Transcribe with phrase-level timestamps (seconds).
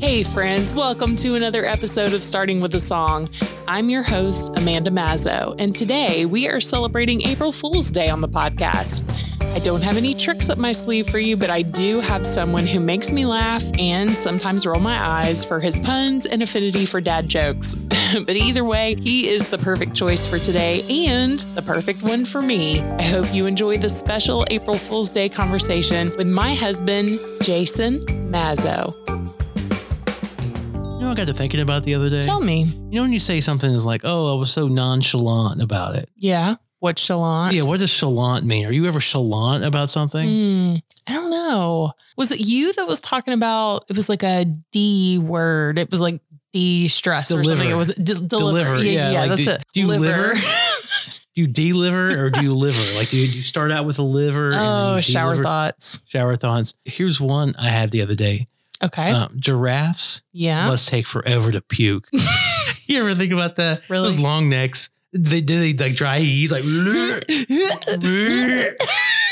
[0.00, 3.28] Hey, friends, welcome to another episode of Starting with a Song.
[3.66, 8.28] I'm your host, Amanda Mazzo, and today we are celebrating April Fool's Day on the
[8.28, 9.02] podcast.
[9.56, 12.64] I don't have any tricks up my sleeve for you, but I do have someone
[12.64, 17.00] who makes me laugh and sometimes roll my eyes for his puns and affinity for
[17.00, 17.74] dad jokes.
[18.24, 22.40] but either way, he is the perfect choice for today and the perfect one for
[22.40, 22.80] me.
[22.80, 27.98] I hope you enjoy the special April Fool's Day conversation with my husband, Jason
[28.30, 28.94] Mazzo.
[31.18, 32.22] Got to thinking about the other day.
[32.22, 32.62] Tell me.
[32.62, 36.08] You know, when you say something is like, "Oh, I was so nonchalant about it."
[36.16, 36.56] Yeah.
[36.78, 37.52] What chalant?
[37.54, 37.62] Yeah.
[37.62, 38.64] What does chalant mean?
[38.64, 40.28] Are you ever chalant about something?
[40.28, 40.76] Hmm,
[41.08, 41.92] I don't know.
[42.16, 43.84] Was it you that was talking about?
[43.88, 45.76] It was like a D word.
[45.78, 46.20] It was like
[46.52, 47.68] de-stress or something.
[47.68, 48.76] It was de- deliver.
[48.76, 48.84] Deliver.
[48.84, 49.64] Yeah, yeah, like, that's do, it.
[49.74, 50.04] Do you Liver.
[50.04, 50.34] liver?
[51.34, 52.96] do you deliver or do you liver?
[52.96, 54.52] Like, do you, do you start out with a liver?
[54.54, 56.00] oh, shower thoughts.
[56.06, 56.74] Shower thoughts.
[56.84, 58.46] Here's one I had the other day.
[58.82, 59.10] Okay.
[59.10, 60.66] Um, giraffes yeah.
[60.66, 62.08] must take forever to puke.
[62.86, 63.82] you ever think about that?
[63.88, 64.04] Really?
[64.04, 64.90] Those long necks.
[65.12, 66.62] They do they like dry he's like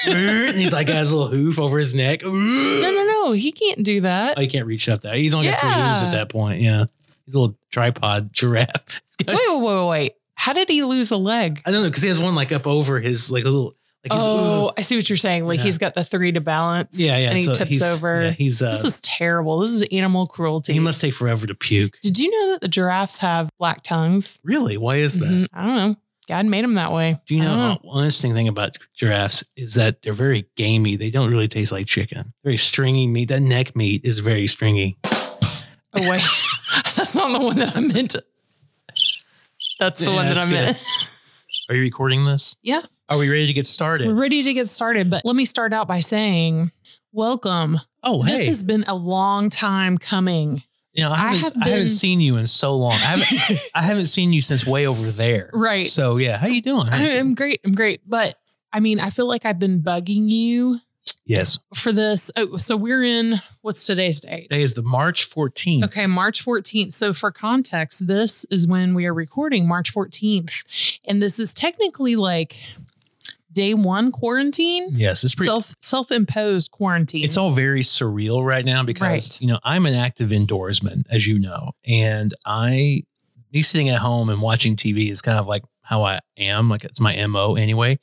[0.06, 2.22] and he's like got his little hoof over his neck.
[2.22, 3.32] no, no, no.
[3.32, 4.38] He can't do that.
[4.38, 5.14] Oh, he can't reach up there.
[5.14, 6.62] He's only got three hooves at that point.
[6.62, 6.86] Yeah.
[7.26, 9.00] He's a little tripod giraffe.
[9.24, 10.12] Got- wait, wait, wait, wait.
[10.34, 11.60] How did he lose a leg?
[11.66, 13.74] I don't know because he has one like up over his like a little
[14.10, 15.46] like Oh, I see what you're saying.
[15.46, 15.64] Like Yeah.
[15.64, 16.98] he's got the three to balance.
[16.98, 17.30] yeah yeah.
[17.30, 18.22] And he so tips he's- over.
[18.22, 19.58] yeah, he's uh, this is terrible.
[19.60, 20.72] This is animal cruelty.
[20.72, 21.98] he must take forever to puke.
[22.02, 24.38] Did you know that the giraffes have black tongues?
[24.44, 24.76] Really?
[24.76, 25.28] Why is that?
[25.28, 25.46] Mhm.
[25.52, 25.96] I don't know.
[26.28, 27.20] God made them that way.
[27.26, 30.96] Do you know, don't one interesting thing about giraffes is that they're very gamey.
[30.96, 32.32] They don't really taste like chicken.
[32.42, 33.28] Very stringy meat.
[33.28, 34.96] That neck meat is very stringy.
[35.04, 36.22] Oh wait,
[36.96, 38.16] that's not the one that I meant.
[39.78, 40.84] That's the Yeah, one that I meant.
[41.68, 42.56] Are you recording this?
[42.62, 42.82] Yeah.
[43.08, 44.08] Are we ready to get started?
[44.08, 46.72] We're ready to get started, but let me start out by saying,
[47.12, 47.80] welcome.
[48.02, 50.64] Oh, This has been a long time coming.
[50.92, 52.92] you know, I I haven't, have I haven't seen you in so long.
[52.94, 55.50] I haven't, I haven't seen you since way over there.
[55.52, 55.88] Right.
[55.88, 56.88] So yeah, how you doing?
[56.88, 57.60] I, am great.
[57.64, 58.00] I'm great.
[58.04, 58.36] But
[58.72, 60.80] I mean, I feel like I've been bugging you
[61.24, 61.58] yes.
[61.74, 62.30] for this.
[62.36, 64.48] Oh, so we're in what's today's date?
[64.50, 65.84] Today is the March 14th.
[65.84, 66.92] Okay, March 14th.
[66.92, 70.98] So, for context, this is when we are recording March 14th.
[71.04, 72.56] And this is technically like
[73.56, 75.48] day one quarantine, Yes, it's pretty.
[75.48, 77.24] self self imposed quarantine.
[77.24, 79.40] it's all very surreal right now because Right.
[79.40, 83.02] you know I'm an active indoorsman, as you know, and I
[83.52, 86.68] me sitting at home and watching TV is kind of like how I am.
[86.68, 87.98] Like it's my mo anyway,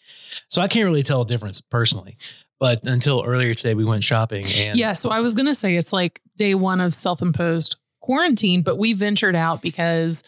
[0.47, 2.17] so I can't really tell a difference personally.
[2.59, 4.93] But until earlier today, we went shopping and yeah.
[4.93, 8.77] So, I was going to say it's like day one of self imposed quarantine, but
[8.77, 10.23] we ventured out because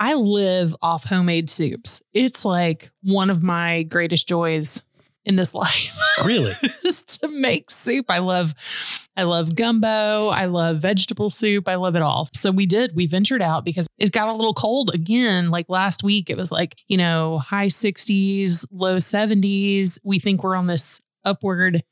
[0.00, 2.02] I live off homemade soups.
[2.14, 4.82] It's like one of my greatest joys
[5.26, 5.94] in this life.
[6.24, 8.06] really, is to make soup.
[8.08, 8.54] I love
[9.16, 12.30] I love gumbo, I love vegetable soup, I love it all.
[12.34, 15.50] So we did, we ventured out because it got a little cold again.
[15.50, 20.00] Like last week it was like, you know, high 60s, low 70s.
[20.04, 21.82] We think we're on this upward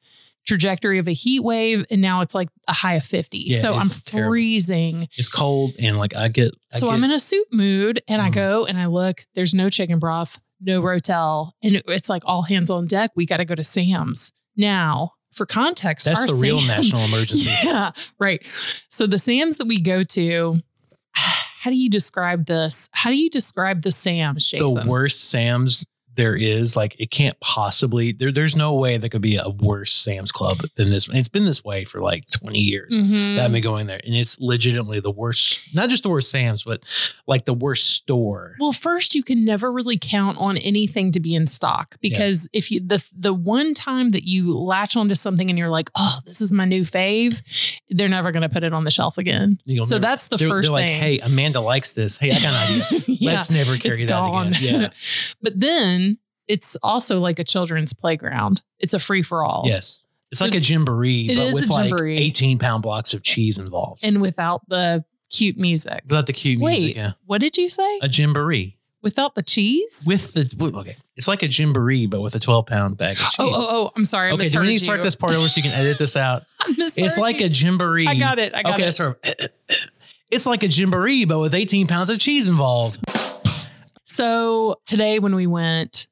[0.49, 3.39] trajectory of a heat wave and now it's like a high of 50.
[3.39, 4.31] Yeah, so I'm terrible.
[4.33, 5.09] freezing.
[5.17, 6.53] it's cold and like I get.
[6.75, 8.35] I So get, I'm in a soup mood and I Mhm.
[8.35, 11.53] go and I look, there's no chicken broth, no rotel.
[11.63, 13.11] And it's like all hands on deck.
[13.15, 14.33] We got to go to Sam's.
[14.57, 17.55] Now, for context, That's our the real Sam- national emergency.
[17.65, 18.43] Yeah, right.
[18.89, 20.61] So the Sam's that we go to,
[21.13, 22.89] how do you describe this?
[22.93, 24.67] How do you describe the Sam's, Jason?
[24.75, 25.85] The worst Sam's
[26.19, 28.13] there is, like it can't possibly.
[28.13, 31.09] There, there's no way that could be a worse Sam's Club than this.
[31.11, 32.93] It's been this way for like 20 years.
[32.93, 33.37] Mhm.
[33.37, 35.61] that I've been going there, and it's legitimately the worst.
[35.73, 36.83] Not just the worst Sam's, but
[37.27, 38.57] like the worst store.
[38.61, 42.71] Well, first you can never really count on anything to be in stock because if
[42.71, 46.41] you the the one time that you latch onto something and you're like, oh, this
[46.43, 47.41] is my new fave,
[47.89, 49.59] they're never going to put it on the shelf again.
[49.65, 51.01] You'll so never- that's the they're, 1st they're like, thing.
[51.01, 52.19] hey, Amanda likes this.
[52.19, 53.05] Hey, I got an idea.
[53.21, 54.49] Yeah, Let's never carry that gone.
[54.55, 54.81] again.
[54.81, 54.89] Yeah.
[55.43, 56.08] but then
[56.49, 58.63] it's also like a children's playground.
[58.79, 59.65] It's a free for all.
[59.67, 60.03] Yes.
[60.31, 62.19] It's So like a jamboree, but with like jamboree.
[62.19, 64.05] 18 pound blocks of cheese involved.
[64.05, 66.03] And without the cute music.
[66.05, 67.13] Without the cute Wait, music, yeah.
[67.27, 67.99] what did you say?
[68.03, 70.05] A jamboree without the cheese?
[70.07, 70.97] with the okay.
[71.17, 73.33] It's like a jamboree, but with a 12 pound bag of oh, cheese.
[73.39, 74.31] Oh, oh, oh, I'm sorry.
[74.31, 74.79] I okay, do we need to you.
[74.79, 76.45] start this part over so you can edit this out?
[76.67, 78.07] It's like a jamboree.
[78.07, 78.55] I got it.
[78.55, 78.99] I got okay, it.
[79.01, 79.49] right.
[80.31, 83.01] It's like a jamboree, but with 18 pounds of cheese involved.
[84.05, 86.07] So today when we went,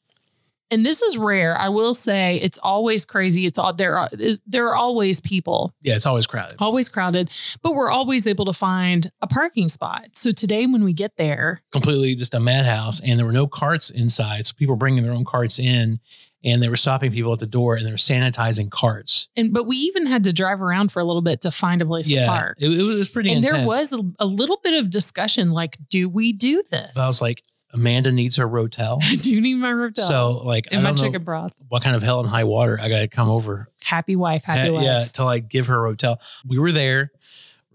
[0.70, 3.46] and this is rare, I will say it's always crazy.
[3.46, 4.08] It's all there are
[4.46, 6.56] there are always people, Yeah, it's always crowded.
[6.60, 7.30] always crowded,
[7.62, 10.08] but we're always able to find a parking spot.
[10.14, 13.90] So today when we get there, completely just a madhouse and there were no carts
[13.90, 16.00] inside so people were bringing their own carts in
[16.44, 19.28] and they were stopping people at the door and they were sanitizing carts.
[19.36, 21.86] And but we even had to drive around for a little bit to find a
[21.86, 22.56] place to park.
[22.60, 23.56] it, it was pretty and intense.
[23.58, 26.92] there was a, a little bit of discussion like, do we do this?
[26.94, 27.42] But I was like,
[27.72, 28.98] Amanda needs her rotel.
[29.02, 30.06] I do need my rotel.
[30.06, 31.52] So like, I and my don't know chicken broth.
[31.68, 33.68] what kind of hell and high water I got to come over.
[33.84, 34.84] Happy wife, happy Ha- life.
[34.84, 36.18] yeah, to like give her a rotel.
[36.46, 37.10] We were there.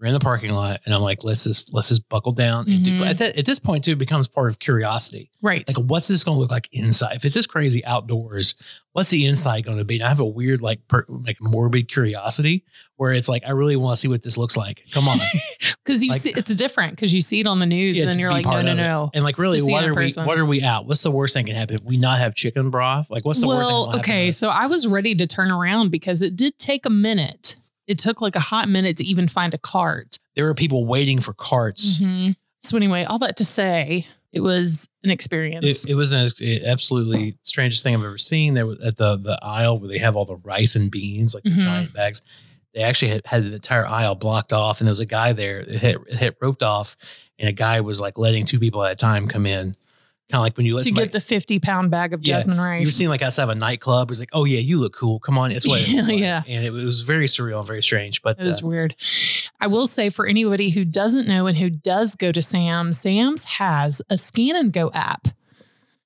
[0.02, 2.68] We're in the parking lot, and I'm like, let's just let's just buckle down.
[2.68, 3.08] And do- Mhm.
[3.08, 5.30] at, that, at this point, too, it becomes part of curiosity.
[5.40, 5.62] Right.
[5.68, 7.14] Like, what's this going to look like inside?
[7.14, 8.56] If it's this crazy outdoors,
[8.94, 9.94] what's the inside going to be?
[9.96, 12.64] And I have a weird, like, per, like morbid curiosity
[12.96, 14.82] where it's like, I really want to see what this looks like.
[14.90, 15.20] Come on,
[15.84, 18.12] Because you like- see, it's different because you see it on the news, Yeah, and
[18.12, 18.74] then you're like, no, part no, it.
[18.74, 19.10] no.
[19.14, 19.94] and like, really, what are we?
[19.94, 20.24] person.
[20.26, 20.86] What are we out?
[20.86, 21.76] What's the worst thing can happen?
[21.76, 23.08] If we not have chicken broth?
[23.08, 23.76] Like, what's the worst thing?
[23.76, 27.54] Well, okay, so I was ready to turn around because it did take a minute.
[27.86, 30.18] It took like a hot minute to even find a cart.
[30.34, 31.98] there were people waiting for carts.
[32.00, 32.34] Mhm.
[32.60, 35.84] So anyway, all that to say, it was an experience.
[35.84, 38.54] It, it was an it absolutely strangest thing I've ever seen.
[38.54, 41.42] There was at the the aisle where they have all the rice and beans, like
[41.44, 41.60] the Mhm.
[41.64, 42.22] giant bags.
[42.74, 45.62] They actually had, had the entire aisle blocked off, and there was a guy there
[45.66, 46.96] that had, had roped off,
[47.38, 49.76] and a guy was like letting two people at a time come in,
[50.32, 51.06] kind of like when you let to somebody.
[51.08, 52.80] get the 50 pound bag of Yeah, jasmine rice.
[52.80, 52.96] you were rice.
[52.96, 54.08] seeing like outside of a nightclub.
[54.08, 55.20] It was like, oh yeah, you look cool.
[55.20, 56.18] Come on, it's what it was like.
[56.18, 56.42] Yeah.
[56.48, 58.22] And it, was very surreal and very strange.
[58.22, 58.96] But It was uh, weird.
[59.60, 63.44] I will say for anybody who doesn't know and who does go to Sam's, Sam's
[63.44, 65.28] has a scan and go app.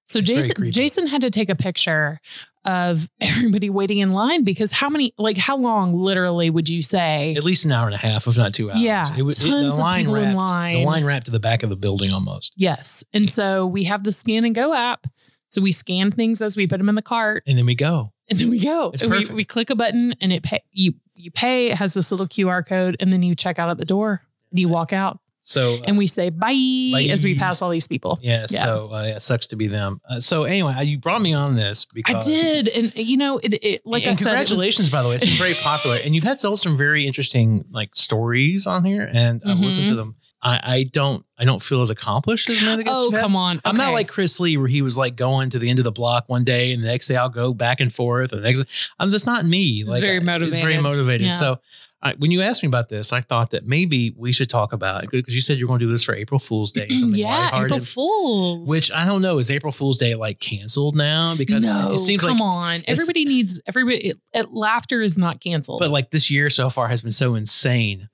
[0.04, 0.70] So It's Jason.
[0.72, 2.20] Jason had to take a picture
[2.66, 7.34] of everybody waiting in line because how many like how long literally would you say?
[7.36, 8.80] at least an hour and a half, if not two hours.
[8.80, 10.74] Yeah, it was it, tons the of line people in line.
[10.74, 12.54] The line wrapped to the back of the building almost.
[12.56, 13.04] yes.
[13.12, 15.06] And so we have the scan and go app.
[15.48, 18.12] So we scan things as we put them in the cart And then we go.
[18.28, 18.90] and then we go.
[18.92, 21.94] It's And we, we click a button and it pay you you pay, it has
[21.94, 24.20] this little QR code, and then you check out at the door
[24.50, 25.18] and you walk out.
[25.48, 26.48] So uh, and we say bye,
[26.92, 27.06] Bye.
[27.08, 28.18] as we pass all these people.
[28.20, 28.64] Yeah, Yeah.
[28.64, 30.00] so uh, yeah, it sucks to be them.
[30.10, 33.38] Uh, so anyway, uh, you brought me on this because I did, and you know,
[33.38, 36.16] it, it like I said, was- congratulations, by the way, it's been very popular, and
[36.16, 39.96] you've had some some very interesting like stories on here, and I've listened to Mhm.
[39.96, 40.16] them.
[40.42, 42.58] I, I don't I don't feel as accomplished as
[42.88, 45.70] oh come on, I'm not like Chris Lee, where he was like going to the
[45.70, 48.32] end of the block one day, and the next day I'll go back and forth,
[48.32, 48.64] and the next
[48.98, 49.80] I'm just not me.
[49.82, 50.82] It's like very I- It's very motivated.
[50.82, 51.26] motivated.
[51.28, 51.30] Yeah.
[51.30, 51.60] So.
[52.02, 55.04] I, when you asked me about this, I thought that maybe we should talk about
[55.04, 57.64] it because you said you're going to do this for April Fool's Day, something yeah.
[57.64, 58.68] April Fools.
[58.68, 59.38] Which I don't know.
[59.38, 61.34] Is April Fool's Day like canceled now?
[61.36, 64.08] Because no, it seems come like, on, everybody needs everybody.
[64.08, 65.80] It, it, laughter is not canceled.
[65.80, 68.08] but like this year so far has been so insane.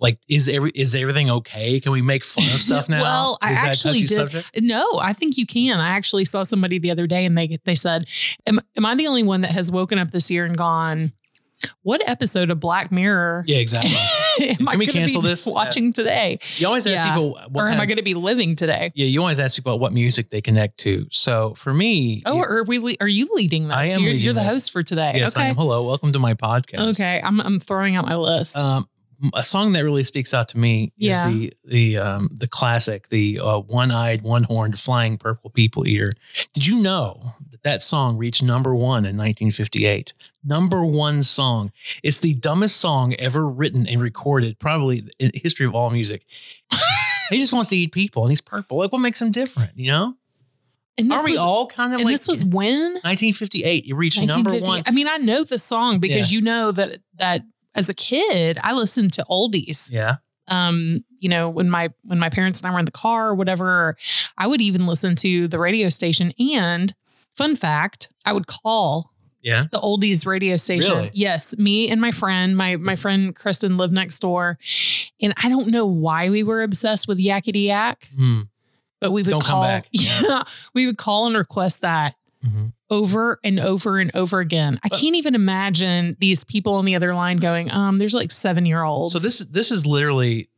[0.00, 1.80] Like, is every is everything okay?
[1.80, 3.02] Can we make fun of stuff now?
[3.02, 4.50] Well, I actually did- subject?
[4.60, 5.80] No, I think you can.
[5.80, 8.06] I actually saw somebody the other day and they they said,
[8.46, 11.12] am, am I the only one that has woken up this year and gone,
[11.82, 13.94] what episode of Black Mirror Yeah, exactly.
[14.60, 15.46] am I we cancel be this?
[15.46, 16.38] watching today?
[16.56, 17.14] You always ask Yeah.
[17.14, 18.92] people what or am I going to be living today?
[18.94, 21.06] Yeah, you always ask people what music they connect to.
[21.10, 22.78] So for me, Oh, you- are we?
[22.78, 23.76] le- Are you leading this?
[23.76, 24.52] I am You're, you're the this.
[24.52, 25.12] host for today.
[25.16, 25.56] yes, I am.
[25.56, 26.88] Hello, welcome to my podcast.
[26.90, 27.20] Okay.
[27.22, 28.56] I'm I'm throwing out my list.
[28.56, 28.88] Um,
[29.34, 31.26] a song that really speaks out to me Yeah.
[31.28, 36.12] is the the um, the classic, the uh, one-eyed, one-horned, flying purple people eater.
[36.54, 37.32] Did you know
[37.62, 40.12] that song reached number one in 1958?
[40.44, 41.72] Number one song.
[42.02, 46.24] It's the dumbest song ever written and recorded, probably in the history of all music.
[47.30, 48.78] he just wants to eat people, and he's purple.
[48.78, 49.72] Like, what makes him different?
[49.76, 50.14] You know?
[50.98, 52.12] and this Are we was, all kind of and like?
[52.12, 53.84] this was when 1958.
[53.86, 54.82] It reached number one.
[54.86, 57.42] I mean, I know the song because you know that that
[57.74, 59.90] as a kid I listened to oldies.
[59.92, 60.16] Yeah.
[60.48, 63.34] um, you know, when my when my parents and I were in the car or
[63.34, 63.96] whatever,
[64.36, 66.32] I would even listen to the radio station.
[66.38, 66.92] And
[67.38, 69.64] fun fact, I would call Yeah.
[69.72, 70.92] the oldies radio station.
[70.92, 71.10] Really?
[71.14, 74.58] Yes, me and my friend, my my friend Kristen lived next door,
[75.22, 78.42] and I don't know why we were obsessed with Yakety Yak, Hmm.
[79.00, 79.62] but we would Don't come call.
[79.62, 79.86] back.
[79.92, 80.42] Yeah,
[80.74, 82.14] we would call and request that
[82.44, 82.72] Mhm.
[82.90, 84.78] over and over and over again.
[84.84, 88.30] I But- can't even imagine these people on the other line going, um, there's like
[88.32, 89.12] seven year olds.
[89.12, 90.48] So this this is literally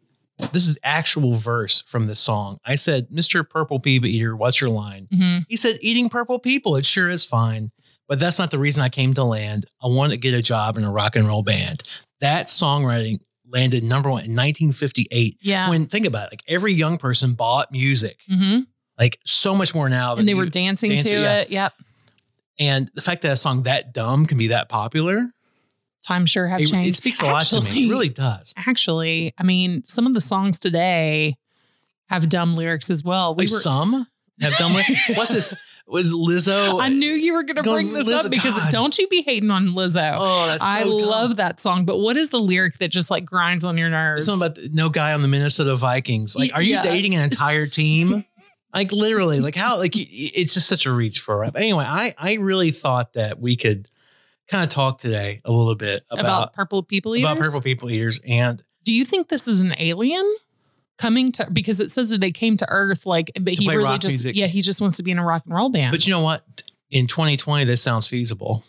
[0.53, 2.59] this is actual verse from this song.
[2.65, 3.49] I said, "Mr.
[3.49, 5.45] Purple People Eater, what's your line?" Mhm.
[5.49, 6.77] He said, "Eating purple people.
[6.77, 7.71] It sure is fine,
[8.09, 9.67] but that's not the reason I came to land.
[9.83, 11.83] I wanted to get a job in a rock and roll band."
[12.21, 15.39] That songwriting landed number one in 1958.
[15.43, 15.69] yeah.
[15.69, 18.67] When think about it, like every young person bought music, Mhm.
[18.99, 20.15] like so much more now.
[20.15, 21.37] than and they were dancing dancing, to yeah.
[21.41, 21.51] it.
[21.51, 21.73] Yep.
[22.59, 25.31] and the fact that a song that dumb can be that popular,
[26.03, 26.91] Times sure have it, changed.
[26.91, 27.87] it speaks a lot to me.
[27.87, 28.55] It really does.
[28.57, 31.37] Actually, I mean, some of the songs today
[32.07, 33.35] have dumb lyrics as well.
[33.35, 33.59] We Like were.
[33.61, 34.07] some
[34.41, 34.91] have dumb lyrics.
[35.15, 35.55] What's this?
[35.87, 36.81] Was Lizzo?
[36.81, 38.71] I knew you were going to bring this Lizzo, up because God.
[38.71, 40.17] don't you be hating on Lizzo.
[40.21, 40.91] Oh, that's so I dumb.
[40.99, 44.25] love that song, but what is the lyric that just like grinds on your nerves?
[44.25, 46.37] Something about the- no guy on the Minnesota Vikings.
[46.37, 46.83] Like, are you Yeah.
[46.83, 48.25] dating an entire team?
[48.73, 51.57] Like literally, like how like it's just such a reach for a rap.
[51.57, 53.89] Anyway, I I really thought that we could
[54.51, 57.31] kind of talk today a little bit About, about purple people eaters.
[57.31, 60.29] about purple people eaters and Do you think this is an alien
[60.99, 61.49] coming to?
[61.53, 64.37] Because it says that they came to Earth, like, but he really just music.
[64.37, 65.93] yeah, he just wants to be in a rock and roll band.
[65.93, 66.45] but you know what?
[66.91, 68.65] In 2020, this sounds feasible.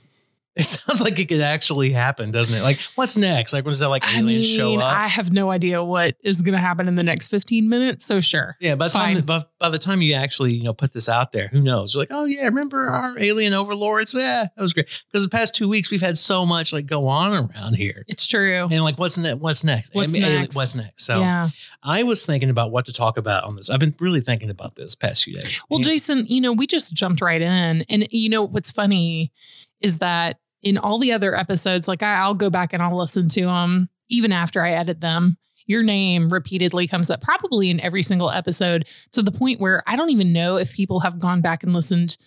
[0.57, 2.61] It sounds like it could actually happen, doesn't it?
[2.61, 3.53] Like, what's next?
[3.53, 4.83] Like, when does that like I aliens show up?
[4.83, 8.03] I have no idea what is going to happen in the next 15 minutes.
[8.05, 8.57] So sure.
[8.59, 11.31] Yeah, by the time by, by the time you actually you know put this out
[11.31, 11.93] there, who knows?
[11.93, 14.13] You're like, oh yeah, remember our alien overlords?
[14.13, 14.87] Yeah, that was great.
[15.09, 18.27] Because the past two weeks we've had so much like go on around here, It's
[18.27, 18.67] true.
[18.69, 19.39] and like what's next?
[19.39, 19.95] What's next?
[19.95, 20.55] What's alien- next?
[20.57, 21.05] What's next?
[21.05, 21.49] So yeah.
[21.81, 23.69] I was thinking about what to talk about on this.
[23.69, 25.61] I've been really thinking about this past few days.
[25.69, 25.85] Well, Yeah.
[25.85, 27.85] Jason, you know, we just jumped right in.
[27.89, 29.31] And, you know, what's funny
[29.79, 33.27] is that in all the other episodes, like I, I'll go back and I'll listen
[33.29, 35.37] to them even after I edit them.
[35.67, 39.95] Your name repeatedly comes up, probably in every single episode, to the point where I
[39.95, 42.17] don't even know if people have gone back and listened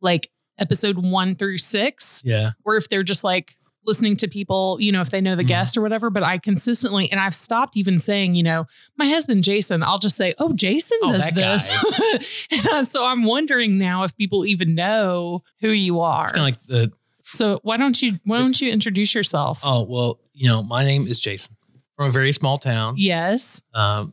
[0.00, 3.56] like episode one through six, yeah, or if they're just like
[3.86, 5.48] listening to people, you know, if they know the Mhm.
[5.48, 6.10] guest or whatever.
[6.10, 8.66] But I consistently, and I've stopped even saying, you know,
[8.98, 12.46] my husband Jason, I'll just say, oh, Jason Oh, does this.
[12.76, 16.24] and so I'm wondering now if people even know who you are.
[16.24, 16.92] it's kind of like the
[17.30, 19.60] so why don't you why don't you introduce yourself?
[19.64, 21.56] oh well, you know, my name is Jason
[21.96, 22.94] from a very small town.
[22.96, 23.60] yes.
[23.74, 24.12] Um,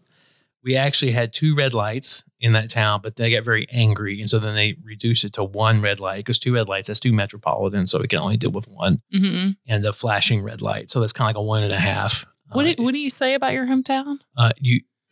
[0.64, 4.20] we actually had two red lights in that town, but they got very angry.
[4.20, 7.00] And so then they reduced it to one red light because two red lights, that's
[7.00, 7.88] two metropolitan.
[7.88, 10.90] So we can only deal with one hmm and a flashing red light.
[10.90, 12.26] So that's kind of like a one and a half.
[12.52, 14.18] What uh, do, what do you say about your hometown?
[14.36, 14.82] uh, you,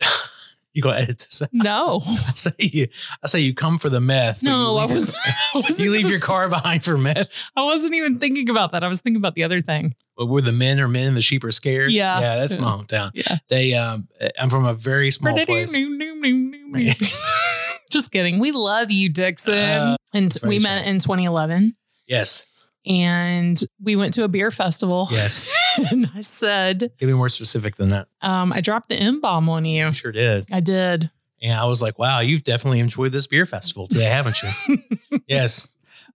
[0.76, 1.40] you go edit this.
[1.40, 1.48] out.
[1.52, 2.88] No, I say you,
[3.22, 4.42] I say you come for the meth.
[4.42, 5.10] no, I was.
[5.24, 7.28] I wasn't you leave your car behind for meth.
[7.56, 8.84] I wasn't even thinking about that.
[8.84, 9.94] I was thinking about the other thing.
[10.18, 11.92] But where the men are men, the sheep are scared.
[11.92, 12.20] Yeah.
[12.20, 13.10] yeah, that's my hometown.
[13.14, 13.38] Yeah.
[13.48, 15.72] They, um, I'm from a very small place.
[17.90, 18.38] Just kidding.
[18.38, 19.54] We love you, Dixon.
[19.54, 21.74] Uh, and we met in 2011
[22.06, 22.46] Yes,
[22.86, 25.08] and we went to a beer festival.
[25.10, 25.48] yes.
[25.90, 28.08] and I said, Give me more specific than that.
[28.22, 29.86] um, I dropped the M bomb on you.
[29.86, 30.46] You sure did.
[30.52, 31.10] I did.
[31.42, 34.78] And I was like, wow, you've definitely enjoyed this beer festival today, haven't you?
[35.28, 35.68] yes.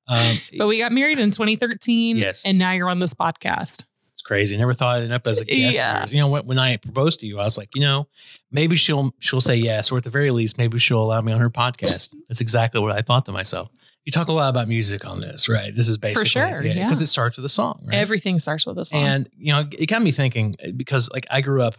[0.07, 2.17] Um, But we got married in 2013.
[2.17, 2.43] Yes.
[2.43, 3.85] And now you're on this podcast.
[4.13, 4.55] it's crazy.
[4.55, 5.77] I never thought I'd end up as a guest.
[5.77, 6.07] Yeah.
[6.07, 8.07] You know, when, when I proposed to you, I was like, you know,
[8.51, 11.39] maybe she'll she'll say yes, or at the very least, maybe she'll allow me on
[11.39, 12.15] her podcast.
[12.27, 13.69] That's exactly what I thought to myself.
[14.05, 15.75] You talk a lot about music on this, right?
[15.75, 16.86] This is basically sure, yeah.
[16.86, 17.98] because it starts with a song, right?
[17.98, 19.03] Everything starts with a song.
[19.03, 21.75] And you know, it got me thinking uh, because like I grew up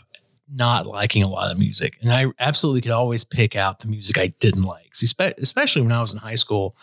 [0.49, 4.19] not liking a lot of music, and I absolutely could always pick out the music
[4.19, 4.93] I didn't like.
[4.93, 6.77] Especially when I was in high school,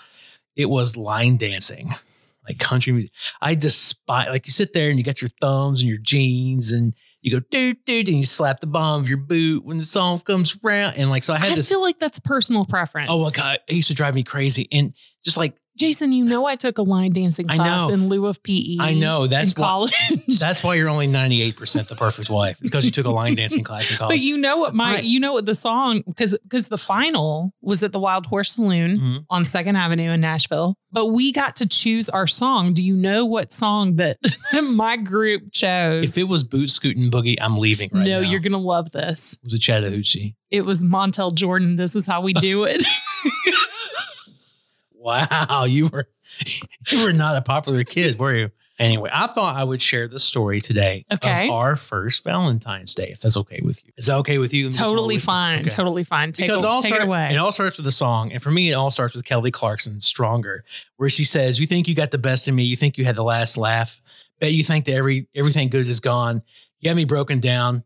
[0.58, 1.91] it was line dancing,
[2.46, 3.12] like country music.
[3.41, 6.93] I despise like you sit there and you got your thumbs and your jeans and
[7.21, 10.19] you go doot doot and you slap the bottom of your boot when the song
[10.19, 11.69] comes around and like so I I had this.
[11.69, 13.09] feel like that's personal preference.
[13.11, 16.45] Oh my god, it used to drive me crazy and just like Jason, you know
[16.45, 18.77] I took a line dancing class in lieu of PE.
[18.79, 19.93] I know that's why college.
[20.39, 22.57] that's why you're only ninety eight percent the perfect wife.
[22.59, 24.17] It's because you took a line dancing class in college.
[24.17, 27.81] But you know what my you know what the song because because the final was
[27.81, 29.25] at the Wild Horse Saloon Mhm.
[29.29, 30.75] on Second Avenue in Nashville.
[30.91, 32.74] But we got to choose our song.
[32.74, 34.17] Do you know what song that
[34.63, 36.03] my group chose?
[36.05, 38.29] If it was boot scooting boogie, I'm leaving right no, now.
[38.29, 39.33] you're gonna love this.
[39.33, 40.36] It was a Chattahoochee.
[40.51, 41.75] It was Montel Jordan.
[41.75, 42.83] This is how we do it.
[45.09, 46.07] Wow, you were
[46.91, 48.51] you were not a popular kid, were you?
[48.77, 51.47] Anyway, I thought I would share the story today Okay.
[51.47, 53.91] of our first Valentine's Day, if that's okay with you.
[53.97, 54.67] Is that okay with you?
[54.67, 55.59] Let me get some more totally fine.
[55.59, 55.69] Okay.
[55.69, 56.31] Totally fine.
[56.31, 57.33] Take, because a, all take start, it away.
[57.33, 59.99] It all starts with a song, and for me, it all starts with Kelly Clarkson,
[59.99, 60.63] "Stronger,"
[60.95, 62.63] where she says, "You think you got the best of me?
[62.63, 63.99] You think you had the last laugh?
[64.39, 66.41] Bet you think that every everything good is gone.
[66.79, 67.83] You got me broken down,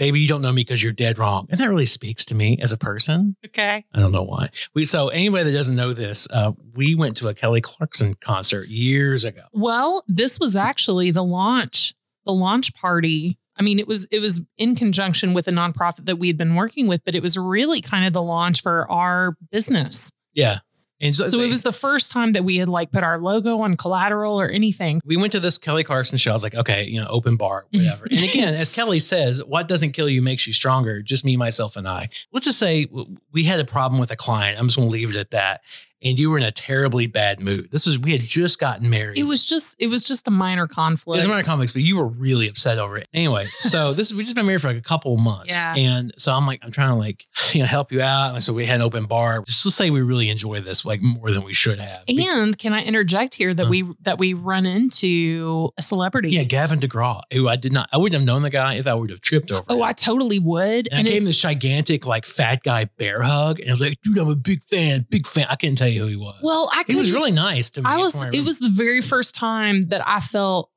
[0.00, 0.18] baby.
[0.20, 2.72] You don't know me because you're dead wrong." And that really speaks to me as
[2.72, 3.36] a person.
[3.46, 3.84] okay.
[3.94, 4.50] I don't know why.
[4.74, 8.68] We so anybody that doesn't know this, uh, we went to a Kelly Clarkson concert
[8.68, 9.42] years ago.
[9.52, 13.38] Well, this was actually the launch, the launch party.
[13.56, 16.54] I mean, it was it was in conjunction with a nonprofit that we had been
[16.54, 20.10] working with, but it was really kind of the launch for our business.
[20.32, 20.60] Yeah,
[21.00, 23.76] and So it was the first time that we had like put our logo on
[23.76, 25.00] collateral or anything.
[25.04, 26.30] we went to this Kelly Clarkson show.
[26.30, 28.06] I was like, okay, you know, open bar, whatever.
[28.10, 31.00] and again, as Kelly says, what doesn't kill you makes you stronger.
[31.02, 32.08] Just me, myself, and I.
[32.32, 32.86] Let's just say
[33.32, 34.58] we had a problem with a client.
[34.58, 35.62] I'm just going to leave it at that.
[36.02, 37.70] And you were in a terribly bad mood.
[37.70, 39.18] This was we had just gotten married.
[39.18, 41.16] It was just it was just a minor conflict.
[41.16, 43.08] It was a minor conflict, but you were really upset over it.
[43.12, 45.54] Anyway, so this is we just been married for like a couple of months.
[45.54, 45.74] Yeah.
[45.76, 48.34] And so I'm like, I'm trying to like, you know, help you out.
[48.34, 49.42] And so we had an open bar.
[49.46, 52.04] Just to say we really enjoy this like more than we should have.
[52.08, 53.70] And can I interject here that Huh.
[53.70, 56.30] we that we run into a celebrity?
[56.30, 58.94] yeah, Gavin DeGraw, who I did not I wouldn't have known the guy if I
[58.94, 59.64] would have tripped over.
[59.68, 59.82] Oh, him.
[59.82, 60.88] I totally would.
[60.90, 63.60] and, I gave him this gigantic, like fat guy bear hug.
[63.60, 65.46] And I was like, dude, I'm a big fan, big fan.
[65.48, 66.38] I couldn't tell who he was.
[66.42, 67.86] well, I he was really nice to me.
[67.88, 68.14] I was.
[68.16, 70.70] what It was the very first time that I felt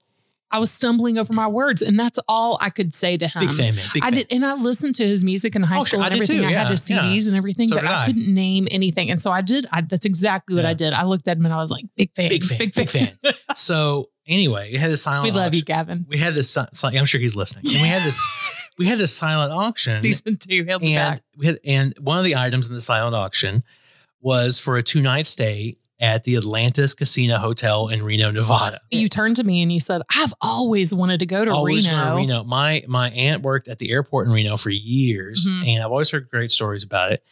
[0.52, 3.48] I was stumbling over my words, and that's all I could say to him.
[3.48, 3.86] big fan, man.
[3.92, 4.14] Big I fan.
[4.14, 6.18] did, and I listened to his music in high Oh, school sure, I and did
[6.24, 6.38] everything.
[6.42, 7.00] too, I had yeah, his yeah.
[7.00, 8.04] CDs and everything, So but I.
[8.04, 8.06] I.
[8.06, 9.66] couldn't name anything, and so I did.
[9.72, 10.70] I, that's exactly what Yeah.
[10.70, 10.94] I did.
[10.94, 13.18] I looked at him and I was like, "Big fan, Big fan, big fan.
[13.56, 15.34] so anyway, we had this silent.
[15.34, 15.64] we love you.
[15.64, 16.52] Gavin." We had this.
[16.52, 17.66] si- si- I'm sure he's listening.
[17.74, 18.22] And we had this.
[18.78, 20.00] we had this silent auction.
[20.02, 21.24] Season two, he'll be and back.
[21.36, 23.64] we had, and one of the items in the silent auction
[24.24, 28.82] was for a two night stay at the Atlantis Casino Hotel in Reno, Nevada.
[28.92, 31.98] You turned to me and you said, "I've always wanted to go to always Reno."
[32.00, 32.44] wanted Reno.
[32.44, 35.68] My my aunt worked at the airport in Reno for years, Mhm.
[35.76, 37.24] and I've always heard great stories about it.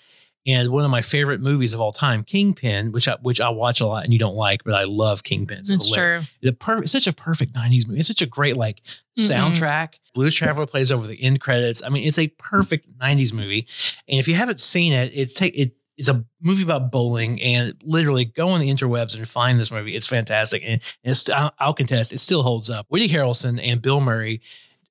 [0.47, 3.79] And one of my favorite movies of all time, Kingpin, which I, which I watch
[3.79, 5.59] a lot and you don't like, but I love Kingpin.
[5.59, 6.21] It's It's true.
[6.41, 7.99] The per- it's such a perfect 90s movie.
[7.99, 8.81] It's such a great like
[9.19, 9.27] Mhm.
[9.29, 9.93] soundtrack.
[10.15, 11.83] Blues Traveler plays over the end credits.
[11.83, 13.67] I mean, it's a perfect 90s movie.
[14.07, 17.75] And if you haven't seen it, it's take it it's a movie about bowling and
[17.83, 19.95] literally go on the interwebs and find this movie.
[19.95, 20.63] It's fantastic.
[20.65, 22.87] And it's I'll, I'll contest, it still holds up.
[22.89, 24.41] Woody Harrelson and Bill Murray,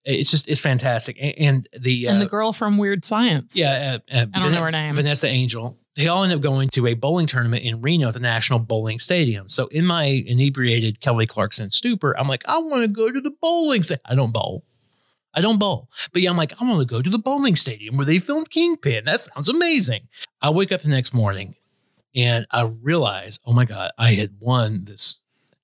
[0.05, 1.17] it's just it's fantastic.
[1.21, 3.57] And, and the uh, and the girl from Weird Science.
[3.57, 4.95] yeah, uh, uh, I don't know her name.
[4.95, 5.77] Vanessa Angel.
[5.97, 9.01] They all end up going to a bowling tournament in Reno at the National Bowling
[9.01, 9.49] Stadium.
[9.49, 13.33] So in my inebriated Kelly Clarkson stupor, I'm like, I want to go to the
[13.33, 13.83] bowling.
[14.05, 14.65] I don't bowl.
[15.35, 15.89] I don't bowl.
[16.13, 18.51] But yeah, I'm like, I want to go to the bowling stadium where they filmed
[18.51, 19.05] Kingpin.
[19.05, 20.09] That sounds amazing.
[20.43, 21.55] I wake up the next morning
[22.15, 25.21] and I realize, oh my God, I had won this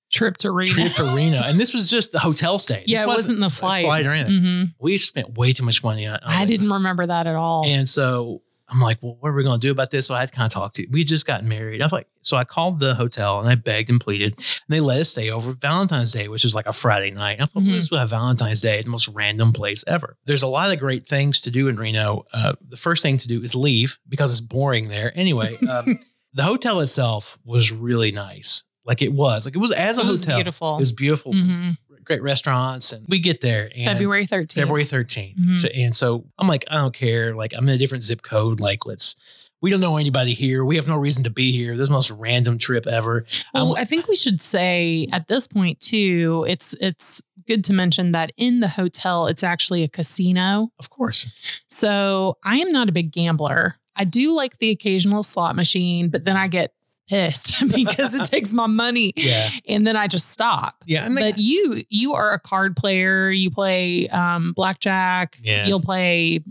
[0.09, 0.71] Trip to Reno.
[0.71, 1.41] trip to Reno.
[1.43, 2.85] And this was just the hotel stay.
[2.87, 3.83] yeah, This it wasn't the flight.
[3.83, 4.41] Flight or anything.
[4.41, 7.65] hmm We spent way too much money on I didn't remember that at all.
[7.67, 10.07] and so I'm like, well, what are we going to do about this?
[10.07, 10.81] So I had to kind of talk to.
[10.83, 10.89] You.
[10.91, 11.81] We just got married.
[11.81, 14.79] I was like, so I called the hotel and I begged and pleaded, and they
[14.81, 17.39] let us stay over Valentine's Day, which was like a Friday night.
[17.41, 17.67] I thought, Mhm.
[17.67, 20.17] well, this will have Valentine's Day at the most random place ever.
[20.25, 22.25] There's a lot of great things to do in Reno.
[22.33, 25.11] Uh, the first thing to do is leave because it's boring there.
[25.15, 25.99] Anyway, um,
[26.33, 28.63] the hotel itself was really nice.
[28.85, 30.37] Like it was, like it was as a it was hotel.
[30.39, 30.75] beautiful.
[30.75, 31.71] It was beautiful, hmm
[32.07, 33.69] great restaurants, and we get there.
[33.75, 34.53] And February 13th.
[34.53, 35.35] February 13th.
[35.37, 35.59] Mhm.
[35.59, 37.35] So, and so I'm like, I don't care.
[37.35, 38.59] Like, I'm in a different zip code.
[38.59, 39.15] Like, let's,
[39.61, 40.63] we don't know anybody here.
[40.65, 41.73] We have no reason to be here.
[41.75, 43.25] This is the most random trip ever.
[43.53, 47.73] Well, I'm- I think we should say at this point too, it's it's good to
[47.73, 50.71] mention that in the hotel, it's actually a casino.
[50.79, 51.27] Of course.
[51.67, 53.75] So I am not a big gambler.
[53.95, 56.71] I do like the occasional slot machine, but then I get
[57.07, 59.49] pissed because it takes my money Yeah.
[59.67, 60.83] and then I just stop.
[60.85, 61.05] Yeah.
[61.05, 63.29] And But you you are a card player.
[63.29, 65.37] You play um, blackjack.
[65.41, 65.65] Yeah.
[65.67, 66.43] You'll play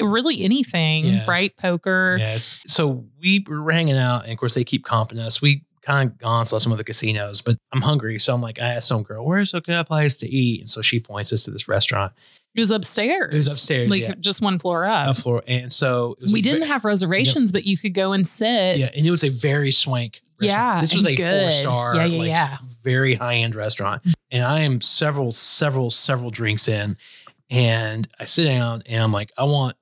[0.00, 1.24] really anything, Yeah.
[1.28, 1.56] right?
[1.56, 2.16] Poker.
[2.18, 2.58] yes.
[2.66, 5.42] So we were hanging out, and of course, they keep comping us.
[5.42, 8.18] We kind of gone saw some other casinos, but I'm hungry.
[8.18, 10.60] So I'm like, I asked some girl, where's a good place to eat?
[10.60, 12.12] And so she points us to this restaurant,
[12.54, 13.32] It was upstairs.
[13.32, 14.14] It was upstairs, like yeah.
[14.20, 15.08] just one floor up.
[15.08, 15.42] a floor.
[15.46, 18.78] And so it was we didn't ve- have reservations, but you could go and sit.
[18.78, 20.22] Yeah, and it was a very swank.
[20.40, 20.76] restaurant.
[20.76, 21.42] Yeah, this was a good.
[21.44, 22.56] four star, Yeah, yeah, like, yeah.
[22.82, 24.02] very high end restaurant.
[24.30, 26.96] And I am several, several, several drinks in,
[27.50, 29.76] and I sit down and I'm like, I want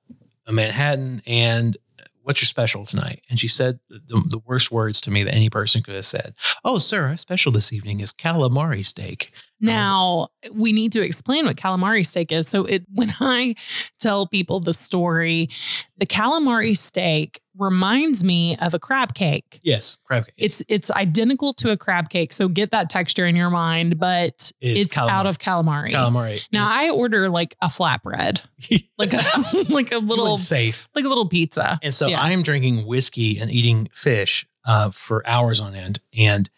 [0.45, 1.77] a Manhattan and
[2.23, 3.21] what's your special tonight?
[3.29, 6.33] And she said the, the worst words to me that any person could have said.
[6.63, 9.31] Oh, sir, our special this evening is calamari steak.
[9.63, 12.47] Now we need to explain what calamari steak is.
[12.49, 13.55] So it when I
[13.99, 15.49] tell people the story,
[15.97, 19.59] the calamari steak reminds me of a crab cake.
[19.63, 20.33] Yes, crab cake.
[20.37, 22.33] It's it's identical to a crab cake.
[22.33, 25.91] So get that texture in your mind, but It's it's, out of calamari.
[25.91, 26.41] calamari.
[26.51, 28.41] Now I order like a flatbread,
[28.97, 29.21] like a
[29.69, 30.87] like a little safe.
[30.95, 31.79] like a little pizza.
[31.83, 32.21] And so Yeah.
[32.21, 35.99] I am drinking whiskey and eating fish uh, for hours on end.
[36.17, 36.49] And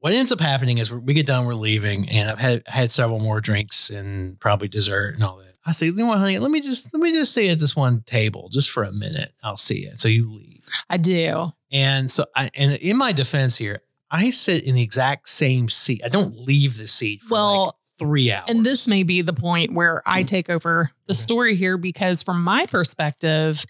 [0.00, 3.20] what ends up happening is we get done, we're leaving, and I've had had several
[3.20, 5.54] more drinks and probably dessert and all that.
[5.64, 7.76] I say, you know what, honey, let me just let me just stay at this
[7.76, 9.32] one table just for a minute.
[9.42, 10.00] I'll see it.
[10.00, 10.64] So you leave.
[10.88, 11.52] I do.
[11.70, 16.00] And so I and in my defense here, I sit in the exact same seat.
[16.04, 18.46] I don't leave the seat for Well, like three hours.
[18.48, 20.26] And this may be the point where I mm-hmm.
[20.26, 23.64] take over the story here because, from my perspective,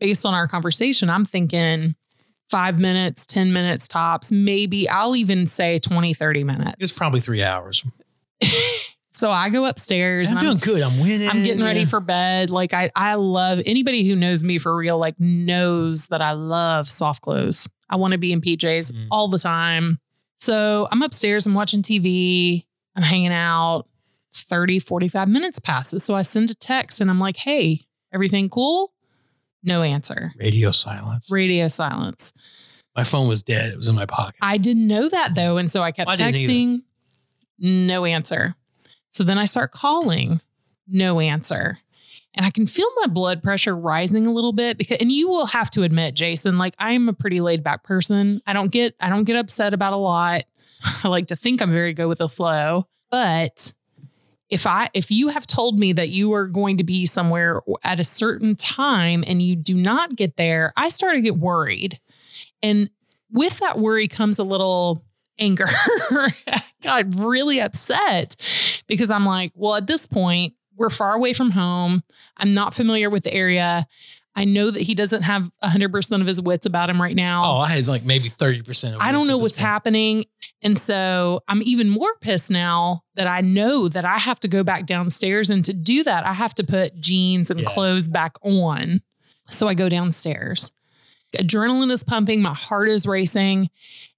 [0.00, 1.94] based on our conversation, I'm thinking
[2.50, 6.76] five minutes, 10 minutes tops, maybe I'll even say 20, 30 minutes.
[6.80, 7.84] it's probably three hours.
[9.12, 10.82] So I go upstairs I'm and doing I'm, good.
[10.82, 11.28] I'm winning.
[11.28, 11.86] I'm getting ready Yeah.
[11.86, 12.48] for bed.
[12.48, 16.88] Like I, I love anybody who knows me for real, like knows that I love
[16.88, 17.68] soft clothes.
[17.90, 19.08] I want to be in PJs Mhm.
[19.10, 19.98] all the time.
[20.36, 22.64] So I'm upstairs, I'm watching TV,
[22.96, 23.86] I'm hanging out.
[24.32, 26.04] 30, 45 minutes passes.
[26.04, 27.80] So I send a text and I'm like, hey,
[28.14, 28.92] everything cool?
[29.62, 30.32] No answer.
[30.38, 31.30] radio silence.
[31.30, 32.32] Radio silence.
[32.96, 33.72] My phone was dead.
[33.72, 34.36] It was in my pocket.
[34.42, 35.58] I didn't know that though.
[35.58, 36.82] And so I kept I didn't texting,
[37.58, 38.54] no answer.
[39.08, 40.40] So then I start calling,
[40.88, 41.78] no answer.
[42.34, 45.46] And I can feel my blood pressure rising a little bit because and you will
[45.46, 48.40] have to admit, Jason, like I'm a pretty laid back person.
[48.46, 50.44] I don't get I don't get upset about a lot.
[51.04, 52.86] I like to think I'm very good with the flow.
[53.10, 53.72] But
[54.50, 58.00] if I if you have told me that you are going to be somewhere at
[58.00, 62.00] a certain time and you do not get there, I start to get worried.
[62.62, 62.90] And
[63.30, 65.04] with that worry comes a little
[65.38, 65.66] anger.
[66.10, 68.36] I got really upset
[68.86, 72.02] because I'm like, well, at this point, we're far away from home.
[72.36, 73.86] I'm not familiar with the area.
[74.40, 77.44] I know that he doesn't have 100% of his wits about him right now.
[77.44, 79.66] oh, I had like maybe 30% of I don't know what's point.
[79.66, 80.24] happening.
[80.62, 84.64] And so I'm even more pissed now that I know that I have to go
[84.64, 85.50] back downstairs.
[85.50, 87.68] And to do that, I have to put jeans and Yeah.
[87.68, 89.02] clothes back on.
[89.48, 90.70] So I go downstairs.
[91.36, 93.68] Adrenaline is pumping, my heart is racing,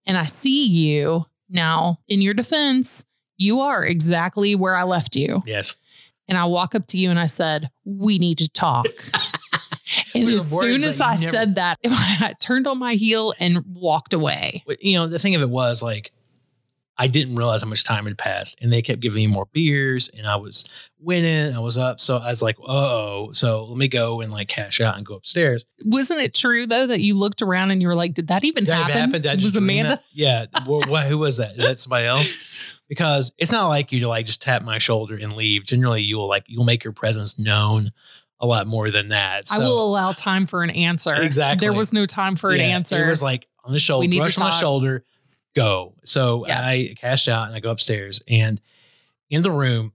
[0.07, 1.27] and I see you.
[1.51, 3.05] Now, in your defense,
[3.37, 5.43] you are exactly where I left you.
[5.47, 5.77] Yes.
[6.29, 8.87] And I walk up to you and I said, We need to talk.
[10.15, 14.13] and as soon as I never- said that, I turned on my heel and walked
[14.13, 14.65] away.
[14.81, 16.13] You know, the thing of it was like,
[16.99, 20.11] I didn't realize how much time had passed, and they kept giving me more beers,
[20.11, 20.69] and I was
[21.01, 21.55] winning.
[21.55, 24.79] I was up, so I was like, "Oh, so let me go and like cash
[24.81, 27.95] out and go upstairs." Wasn't it true though that you looked around and you were
[27.95, 29.23] like, "Did that even Did happen?" even happen?
[29.23, 30.01] Did was Amanda?
[30.13, 30.47] Yeah.
[30.67, 31.53] Wh- wh- who was that?
[31.53, 32.39] Is that somebody else?
[32.89, 35.65] Because it's not like you to like just tap my shoulder and leave.
[35.65, 37.91] Generally, you will like you'll make your presence known
[38.43, 39.45] a lot more than that.
[39.51, 41.15] I will allow time for an answer.
[41.15, 41.65] Exactly.
[41.67, 43.03] There was no time for an answer.
[43.03, 45.05] It was like on the shoulder, We need to brush on the shoulder,
[45.55, 45.95] go.
[46.05, 46.61] So Yeah.
[46.61, 48.61] I cashed out and I go upstairs and
[49.31, 49.93] in the room,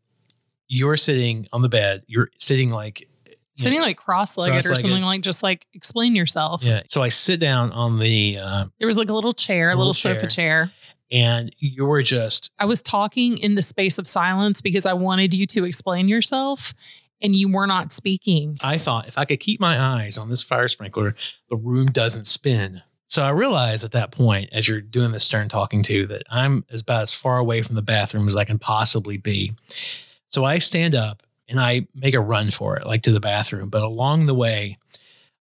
[0.67, 2.03] you're sitting on the bed.
[2.07, 3.07] You're sitting like
[3.55, 4.81] Sitting know, like cross-legged, or cross-legged.
[4.81, 6.63] something like just like explain yourself.
[6.63, 6.83] yeah.
[6.89, 9.87] So I sit down on the uh, There was like a little chair, a Little
[9.87, 10.71] little sofa chair.
[11.11, 15.33] and you were just I was talking in the space of silence because I wanted
[15.33, 16.73] you to explain yourself
[17.21, 18.57] and you were not speaking.
[18.63, 21.15] I thought if I could keep my eyes on this fire sprinkler,
[21.49, 22.81] the room doesn't spin.
[23.07, 26.65] So I realized at that point, as you're doing this stern talking to, that I'm
[26.77, 29.53] about as far away from the bathroom as I can possibly be.
[30.27, 33.69] So I stand up and I make a run for it, like to the bathroom.
[33.69, 34.77] But along the way,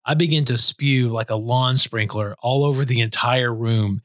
[0.06, 4.02] I begin to spew like a lawn sprinkler all over the entire room.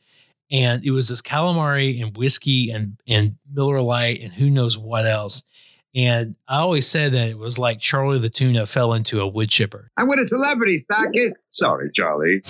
[0.51, 5.07] And it was this calamari and whiskey and and Miller Lite and who knows what
[5.07, 5.45] else.
[5.94, 9.48] And I always said that it was like Charlie the tuna fell into a wood
[9.50, 9.90] chipper.
[9.96, 11.33] I'm with a celebrity, Sackett.
[11.53, 12.42] Sorry, Charlie.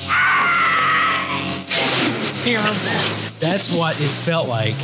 [2.22, 2.74] It's terrible.
[3.40, 4.74] That's what it felt like.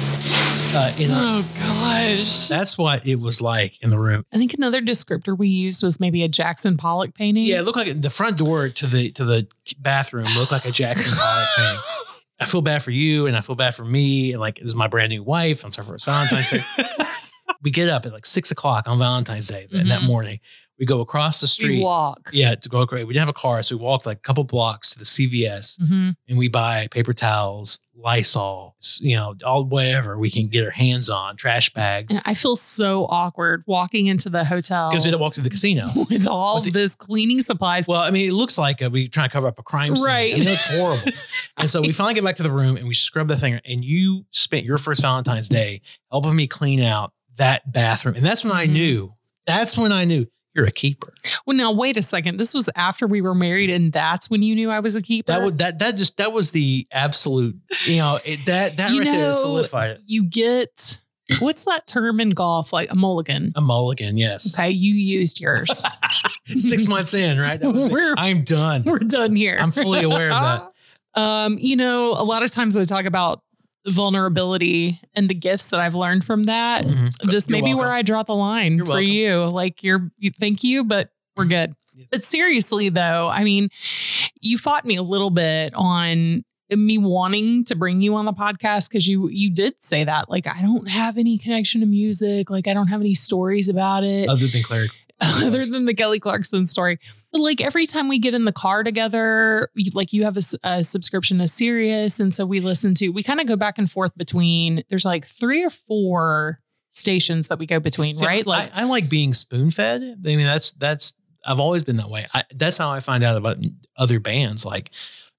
[0.74, 2.48] Uh, in a, Oh gosh.
[2.48, 4.24] that's what it was like in the room.
[4.32, 7.44] I think another descriptor we used was maybe a Jackson Pollock painting.
[7.44, 9.46] Yeah, it looked like the front door to the to the
[9.78, 11.80] bathroom looked like a Jackson Pollock painting.
[12.40, 14.74] I feel bad for you, and I feel bad for me, and like this is
[14.74, 15.64] my brand new wife.
[15.64, 16.64] It's our first Valentine's Day.
[17.62, 20.40] We get up at like six o'clock on Valentine's Day and that morning.
[20.78, 21.78] We go across the street.
[21.78, 22.28] we walk.
[22.34, 22.98] Yeah, to go across.
[23.04, 25.78] We didn't have a car, so we walked like a couple blocks to the CVS
[25.78, 30.70] hmm and we buy paper towels, Lysol, you know, all whatever we can get our
[30.70, 32.14] hands on, trash bags.
[32.16, 35.40] And I feel so awkward walking into the hotel Because we had to walk to
[35.40, 35.88] the casino.
[36.10, 37.88] with all With the- this cleaning supplies.
[37.88, 40.04] Well, I mean, it looks like uh, we try to cover up a crime scene.
[40.04, 40.36] Right.
[40.38, 41.12] Know it's horrible.
[41.58, 43.58] And so we finally get back to the room and we scrub the thing.
[43.64, 48.14] And you spent your first Valentine's Day helping me clean out that bathroom.
[48.16, 48.70] And that's when I Mhm.
[48.72, 49.14] knew,
[49.46, 51.12] that's when I knew you're a keeper.
[51.46, 52.38] Well, now wait a second.
[52.38, 55.30] This was after we were married, and that's when you knew I was a keeper.
[55.32, 59.00] That would, that, that just, that was the absolute, you know, it, that, that You
[59.00, 60.00] right there solidified it.
[60.06, 60.98] you get
[61.40, 62.72] what's that term in golf?
[62.72, 63.52] Like a mulligan.
[63.56, 64.54] A mulligan, yes.
[64.58, 65.84] Okay, you used yours.
[66.46, 67.60] Six months in, right?
[67.60, 67.88] That was.
[67.90, 68.84] We're- I'm done.
[68.84, 69.58] We're done here.
[69.60, 70.70] I'm fully aware of that.
[71.18, 73.40] Um, you know, a lot of times I talk about
[73.86, 76.84] vulnerability and the gifts that I've learned from that.
[76.84, 77.12] Mhm.
[77.30, 77.92] Just You're maybe where.
[77.92, 79.08] I draw the line You're for welcome.
[79.08, 79.44] you.
[79.46, 81.74] Like you're you thank you, but we're good.
[81.94, 82.08] Yes.
[82.10, 83.68] But seriously though, I mean,
[84.40, 88.88] you fought me a little bit on me wanting to bring you on the podcast
[88.88, 90.28] because you you did say that.
[90.28, 94.02] Like, I don't have any connection to music, like I don't have any stories about
[94.04, 94.88] it Other than Claire.
[95.42, 96.98] other than the Kelly Clarkson story.
[97.32, 100.82] But like every time we get in the car together, you- like you have a
[100.84, 103.08] subscription to Sirius, and so we listen to.
[103.10, 104.84] We kind of go back and forth between.
[104.90, 108.46] There's like three or four stations that we go between, See, right?
[108.46, 110.02] I- Like, I, like being spoon fed.
[110.02, 111.12] I mean, that's that's
[111.44, 112.26] I've always been that way.
[112.34, 113.58] I, that's how I find out about
[113.96, 114.90] other bands like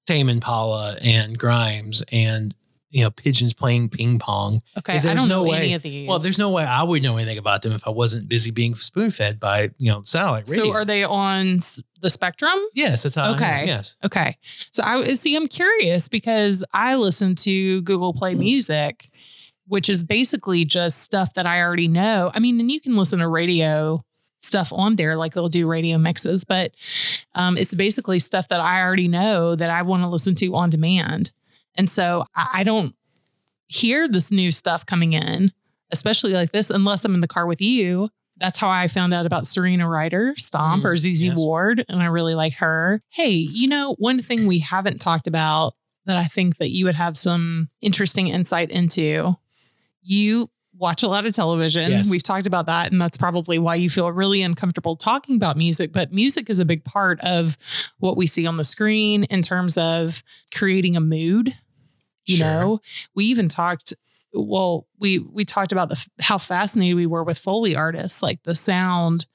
[0.07, 2.55] Tame Impala and Grimes and
[2.89, 4.61] you know Pigeons playing ping pong.
[4.77, 6.07] okay, I don't no know way- any of these.
[6.07, 8.75] Well, there's no way I would know anything about them if I wasn't busy being
[8.75, 10.65] spoon fed by you know satellite radio.
[10.65, 11.59] So are they on
[12.01, 12.57] the spectrum?
[12.73, 13.33] yes, that's how.
[13.33, 13.63] Okay.
[13.65, 13.95] Yes.
[14.05, 14.37] Okay.
[14.71, 19.09] So I see I'm curious because I listen to Google Play Music,
[19.67, 22.31] which is basically just stuff that I already know.
[22.33, 24.03] I mean, and you can listen to radio
[24.39, 26.71] stuff on there, like they'll do radio mixes, but
[27.35, 30.69] um, it's basically stuff that I already know that I want to listen to on
[30.69, 31.31] demand.
[31.77, 32.95] And so I, don't
[33.67, 35.51] hear this new stuff coming in,
[35.91, 38.09] especially like this, unless I'm in the car with you.
[38.37, 41.37] That's how I found out about Serena Ryder, Stompa, Mm, or ZZ yes.
[41.37, 43.01] Ward, and I really like her.
[43.09, 45.73] Hey, you know, one thing we haven't talked about
[46.05, 49.35] that I think that you would have some interesting insight into.
[50.03, 51.91] You watch a lot of television.
[51.91, 52.09] Yes.
[52.09, 55.91] We've talked about that, and that's probably why you feel really uncomfortable talking about music.
[55.91, 57.57] But music is a big part of
[57.99, 61.53] what we see on the screen in terms of creating a mood.
[62.27, 62.47] You Sure.
[62.47, 62.81] know,
[63.15, 63.93] we even talked.
[64.33, 68.53] Well, we we talked about the how fascinated we were with foley artists, like the
[68.55, 69.25] sound,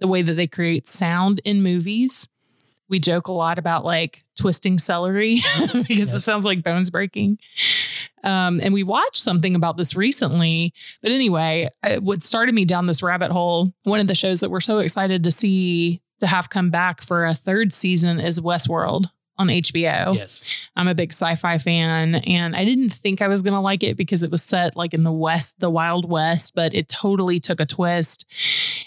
[0.00, 2.28] the way that they create sound in movies.
[2.88, 7.38] We joke a lot about like twisting celery because it sounds like bones breaking.
[8.24, 10.74] Um, and we watched something about this recently.
[11.00, 14.60] But anyway, what started me down this rabbit hole, one of the shows that we're
[14.60, 19.06] so excited to see to have come back for a third season is Westworld
[19.42, 20.14] on HBO.
[20.14, 20.42] Yes.
[20.76, 23.96] I'm a big sci-fi fan and I didn't think I was going to like it
[23.96, 27.60] because it was set like in the west, the wild west, but it totally took
[27.60, 28.24] a twist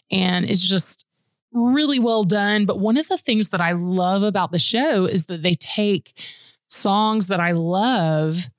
[0.10, 1.06] and it's just
[1.52, 5.28] really well done, but one of the things that I love about the show is
[5.28, 6.20] that they take
[6.68, 8.50] songs that I love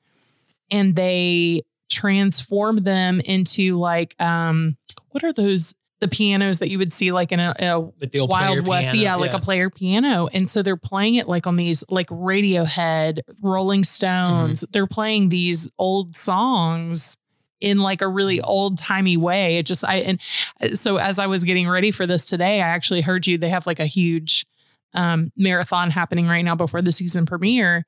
[0.71, 4.77] and they transform them into like um
[5.11, 7.81] what are those the pianos that you would see like in a, a
[8.27, 10.29] Wild West, piano, yeah, like a player piano.
[10.33, 14.61] And so they're playing it like on these like Radiohead, Rolling Stones.
[14.61, 14.73] Mm-hmm.
[14.73, 17.17] They're playing these old songs
[17.61, 19.57] in like a really old timey way.
[19.57, 20.21] It just I and
[20.61, 23.39] uh, so as I was getting ready for this today, I actually heard you.
[23.39, 24.47] They have like a huge
[24.93, 27.87] um, marathon happening right now before the season premiere,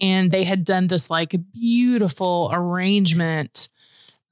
[0.00, 3.68] and they had done this like beautiful arrangement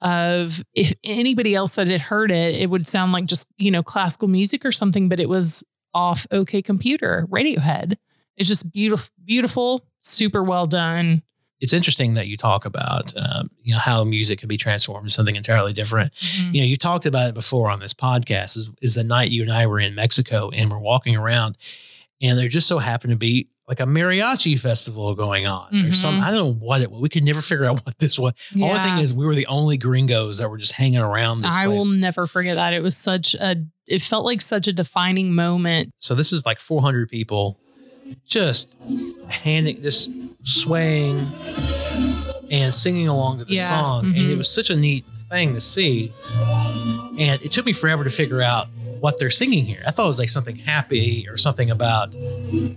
[0.00, 3.82] of if anybody else that had heard it, it would sound like just, you know,
[3.82, 7.96] classical music or something, but it was off OK Computer, Radiohead.
[8.36, 11.22] It's just beautiful, beautiful, super well done.
[11.60, 15.14] It's interesting that you talk about um, you know how music can be transformed into
[15.14, 16.12] something entirely different.
[16.52, 19.42] you know, you talked about it before on this podcast is, is the night you
[19.42, 21.58] and I were in Mexico and we're walking around
[22.20, 26.14] and there just so happened to be like a mariachi festival going on or some,
[26.18, 26.22] Mhm.
[26.22, 27.00] I don't know what it was.
[27.02, 28.32] We could never figure out what this was.
[28.62, 31.54] All the thing is we were the only gringos that were just hanging around this
[31.54, 31.78] I place.
[31.80, 32.72] will never forget that.
[32.72, 35.90] It was such a, it felt like such a defining moment.
[35.98, 37.58] so this is like 400 people
[38.24, 38.74] just
[39.28, 40.10] handing, just
[40.44, 41.26] swaying
[42.50, 44.06] and singing along to the Yeah, song.
[44.06, 44.30] And mhm.
[44.32, 46.10] it was such a neat thing to see.
[47.20, 48.68] And it took me forever to figure out
[49.00, 49.82] what they're singing here.
[49.86, 52.14] I thought it was like something happy or something about.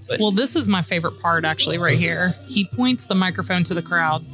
[0.08, 2.36] But Well, this is my favorite part actually, right here.
[2.48, 4.26] He points the microphone to the crowd.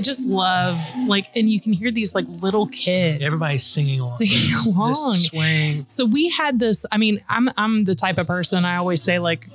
[0.00, 3.22] I just love like, and you can hear these like little kids.
[3.22, 5.14] everybody's singing along, Singing along.
[5.16, 5.84] swaying.
[5.88, 6.86] So we had this.
[6.90, 9.46] I mean, I'm I'm the type of person I always say like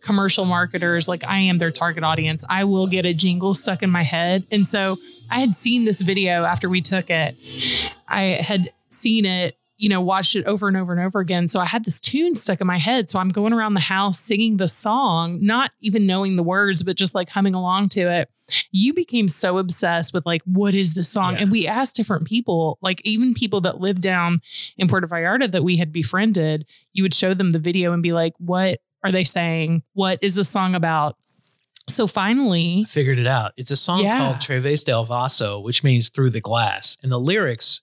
[0.00, 2.44] commercial marketers, like I am their target audience.
[2.48, 4.46] I will get a jingle stuck in my head.
[4.52, 4.98] And so
[5.28, 7.36] I had seen this video after we took it.
[8.06, 11.48] I had seen it, you know, watched it over and over and over again.
[11.48, 13.08] So I had this tune stuck in my head.
[13.08, 16.96] So I'm going around the house singing the song, not even knowing the words, but
[16.98, 18.30] just like humming along to it.
[18.72, 21.32] You became so obsessed with like, what is the song?
[21.32, 21.42] Yeah.
[21.42, 24.42] And we asked different people, like even people that lived down
[24.76, 28.12] in Puerto Vallarta that we had befriended, you would show them the video and be
[28.12, 29.82] like, what are they saying?
[29.94, 31.16] What is the song about?
[31.88, 33.52] So finally, I figured it out.
[33.56, 34.18] It's a song Yeah.
[34.18, 36.98] called Través del Vaso, which means through the glass.
[37.02, 37.80] And the lyrics,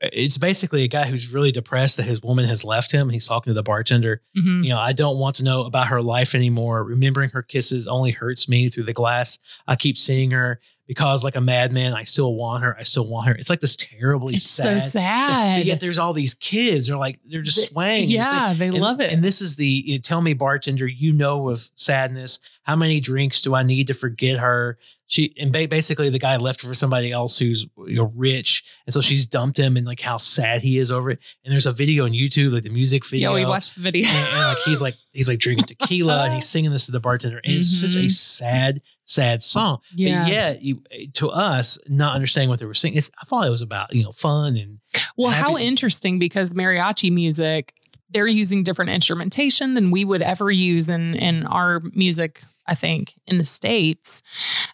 [0.00, 3.08] it's basically a guy who's really depressed that his woman has left him.
[3.08, 4.20] He's talking to the bartender.
[4.36, 6.84] mhm, You know, I don't want to know about her life anymore.
[6.84, 9.38] Remembering her kisses only hurts me through the glass.
[9.66, 12.76] I keep seeing her because, like a madman, I still want her.
[12.78, 13.34] I still want her.
[13.34, 14.82] It's like this terribly it's sad.
[14.82, 15.58] so sad.
[15.60, 16.86] But yet there's all these kids.
[16.86, 18.08] They're like they're just swaying.
[18.08, 19.12] Yeah, they and, love it.
[19.12, 22.38] And this is the you know, tell me, bartender, you know of sadness.
[22.62, 24.78] How many drinks do I need to forget her?
[25.08, 28.64] She and ba- basically the guy left her for somebody else who's you know, rich,
[28.86, 31.20] and so she's dumped him, and like how sad he is over it.
[31.44, 33.30] And there's a video on YouTube, like the music video.
[33.30, 34.08] Yeah, we watched the video.
[34.08, 36.98] and, and, like he's like he's like drinking tequila and he's singing this to the
[37.00, 38.10] bartender and it's such a Mhm.
[38.10, 40.24] sad sad song yeah.
[40.24, 40.82] but yet you,
[41.14, 44.02] to us not understanding what they were singing it's, i thought it was about you
[44.02, 44.78] know fun and
[45.16, 47.74] Well, how interesting because mariachi music,
[48.10, 52.42] they're using different instrumentation than we would ever use in in our music.
[52.68, 54.22] I think in the states,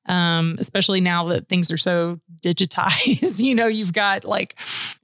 [0.06, 3.38] um, especially now that things are so digitized.
[3.44, 4.56] you know, you've got like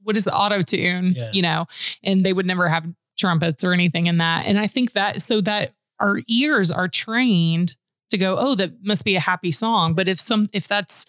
[0.03, 1.15] what is the auto tune?
[1.17, 1.31] Yeah.
[1.33, 1.67] You know,
[2.03, 2.87] and they would never have
[3.19, 4.47] trumpets or anything in that.
[4.47, 7.77] And I think that so that our ears are trained
[8.11, 9.95] to go, oh, that must be a happy song.
[9.95, 11.07] But if some if that's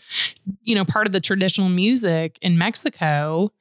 [0.63, 3.51] you know part of the traditional music in Mexico,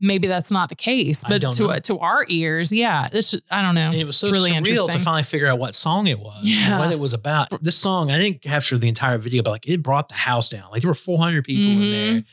[0.00, 1.22] maybe that's not the case.
[1.28, 1.78] But to know.
[1.78, 3.90] to our ears, yeah, this I don't know.
[3.90, 4.94] And it was so it's really surreal interesting.
[4.94, 6.78] to finally figure out what song it was, and Yeah.
[6.78, 7.62] what it was about.
[7.62, 10.70] This song, I didn't capture the entire video, but like it brought the house down.
[10.70, 11.90] Like there were 400 people in Mhm.
[11.90, 12.24] there.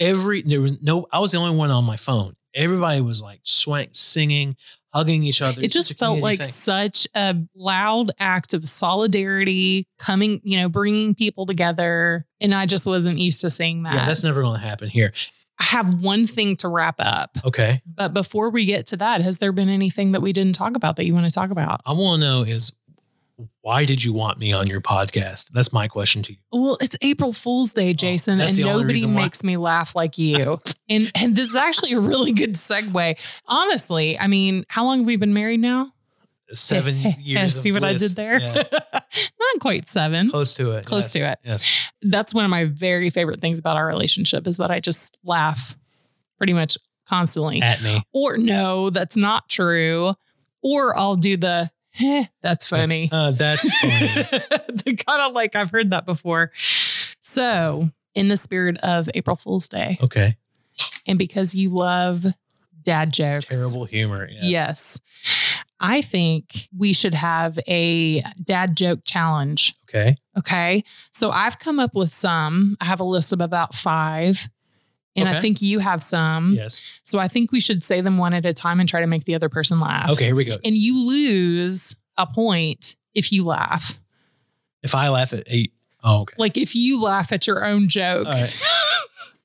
[0.00, 2.34] Every there was no, I was the only one on my phone.
[2.54, 4.56] Everybody was like swank, singing,
[4.92, 5.62] hugging each other.
[5.62, 6.46] it just felt like thing.
[6.46, 12.26] such a loud act of solidarity coming, you know, bringing people together.
[12.40, 13.94] And I just wasn't used to seeing that.
[13.94, 15.12] yeah, that's never going to happen here.
[15.58, 17.38] I have one thing to wrap up.
[17.44, 20.76] Okay, But before we get to that, has there been anything that we didn't talk
[20.76, 21.80] about that you want to talk about?
[21.86, 22.72] I want to know is
[23.60, 25.50] why did you want me on your podcast?
[25.50, 26.38] That's my question to you.
[26.52, 30.60] Well, it's April Fool's Day, oh, Jason, Oh, and nobody makes me laugh like you.
[30.88, 33.18] and and this is actually a really good segue.
[33.46, 35.92] Honestly, I mean, how long have we been married now?
[36.52, 37.60] Seven years.
[37.60, 38.38] See what I did there?
[38.40, 40.28] Yeah, Not quite seven.
[40.28, 40.84] close to it.
[40.84, 41.12] Close yes.
[41.12, 41.38] to it.
[41.44, 41.88] Yes.
[42.02, 45.76] That's one of my very favorite things about our relationship is that I just laugh
[46.36, 46.76] pretty much
[47.08, 47.62] constantly.
[47.62, 48.02] At me.
[48.12, 50.14] Or no, that's not true.
[50.62, 53.08] Or I'll do the "Heh, that's funny.
[53.12, 54.08] Uh, that's funny.
[54.96, 56.52] kind of like I've heard that before.
[57.20, 60.36] So, in the spirit of April Fool's Day, okay.
[61.06, 62.24] and because you love
[62.82, 64.28] dad jokes, Terrible humor.
[64.30, 64.42] Yes.
[64.42, 65.00] Yes.
[65.80, 69.74] I think we should have a dad joke challenge.
[69.88, 70.16] Okay.
[70.38, 70.84] Okay.
[71.12, 72.76] So I've come up with some.
[72.80, 74.48] I have a list of about five.
[75.14, 76.54] And I think you have some.
[76.54, 76.82] Yes.
[77.02, 79.24] So I think we should say them one at a time and try to make
[79.24, 80.10] the other person laugh.
[80.10, 80.26] Okay.
[80.26, 80.56] Here we go.
[80.64, 83.98] And you lose a point if you laugh.
[84.82, 85.74] If I laugh at eight.
[86.02, 86.34] Oh, okay.
[86.38, 88.26] Like if you laugh at your own joke.
[88.26, 88.54] Right.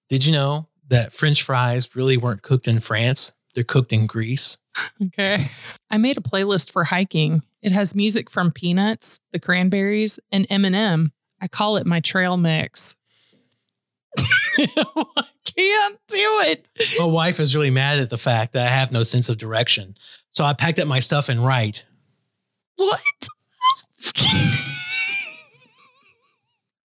[0.10, 3.34] Did you know that French fries really weren't cooked in France?
[3.54, 4.58] They're cooked in Greece.
[5.04, 5.52] Okay.
[5.92, 7.42] I made a playlist for hiking.
[7.62, 11.12] It has music from Peanuts, The Cranberries, and Eminem.
[11.42, 12.96] I call it my trail mix.
[14.18, 16.68] I can't do it.
[17.00, 19.98] My wife is really mad at the fact that I have no sense of direction.
[20.32, 21.86] So I packed up my stuff and write.
[22.76, 23.02] What?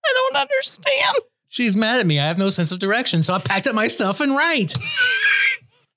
[0.05, 1.19] I don't understand.
[1.49, 2.19] She's mad at me.
[2.19, 3.23] I have no sense of direction.
[3.23, 4.75] So I packed up my stuff and write.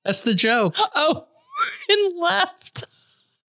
[0.03, 0.75] That's the joke.
[0.95, 1.27] Oh,
[1.89, 2.88] and left.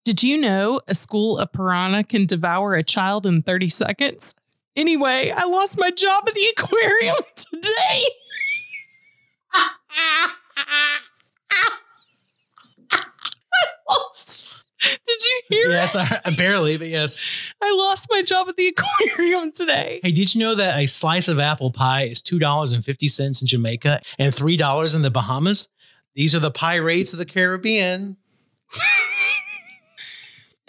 [0.04, 4.34] Did you know a school of piranha can devour a child in 30 seconds?
[4.76, 8.02] Anyway, I lost my job at the aquarium today.
[15.06, 15.96] Did you hear Yes.
[15.96, 17.52] I, barely, but yes.
[17.62, 20.00] I lost my job at the aquarium today.
[20.02, 24.32] Hey, did you know that a slice of apple pie is $2.50 in Jamaica and
[24.32, 25.68] $3 in the Bahamas?
[26.14, 28.16] These are the pie rates of the Caribbean.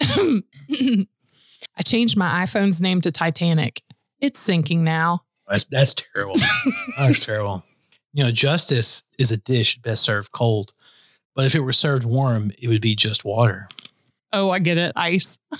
[0.00, 3.82] I changed my iPhone's name to Titanic.
[4.20, 5.22] It's sinking now.
[5.46, 6.36] Oh, that's, that's terrible.
[6.98, 7.64] that's terrible.
[8.12, 10.72] You know, justice is a dish best served cold,
[11.34, 13.68] but if it were served warm, it would be just water.
[14.32, 14.92] Oh, I get it.
[14.96, 15.38] Ice.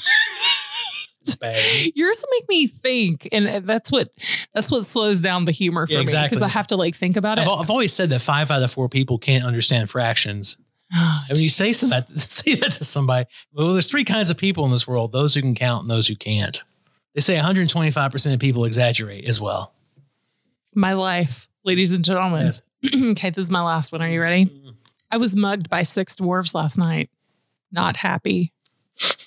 [1.94, 4.10] Yours make me think, and that's what
[4.54, 7.16] that's what slows down the humor for Yeah, me because I have to like think
[7.16, 7.50] about I've, it.
[7.50, 10.56] I've always said that five out of four people can't understand fractions.
[10.94, 14.38] Oh, And when you say that say that to somebody, well, there's three kinds of
[14.38, 16.62] people in this world: those who can count and those who can't.
[17.18, 19.74] They say 125 percent of people exaggerate as well.
[20.72, 22.44] my life, ladies and gentlemen.
[22.44, 22.62] Yes.
[23.10, 24.00] okay, this is my last one.
[24.02, 24.44] Are you ready?
[24.46, 24.68] Mm-hmm.
[25.10, 27.10] I was mugged by six dwarves last night.
[27.72, 28.52] Not happy.
[28.94, 29.18] See,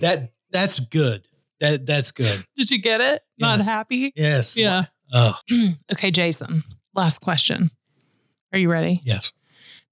[0.00, 1.28] that that's good.
[1.60, 2.42] That that's good.
[2.56, 3.20] Did you get it?
[3.38, 4.10] Not happy.
[4.16, 4.56] Yes.
[4.56, 4.84] Yeah.
[5.12, 5.38] Oh
[5.92, 6.64] okay, Jason.
[6.94, 7.70] Last question.
[8.54, 9.02] Are you ready?
[9.04, 9.32] yes.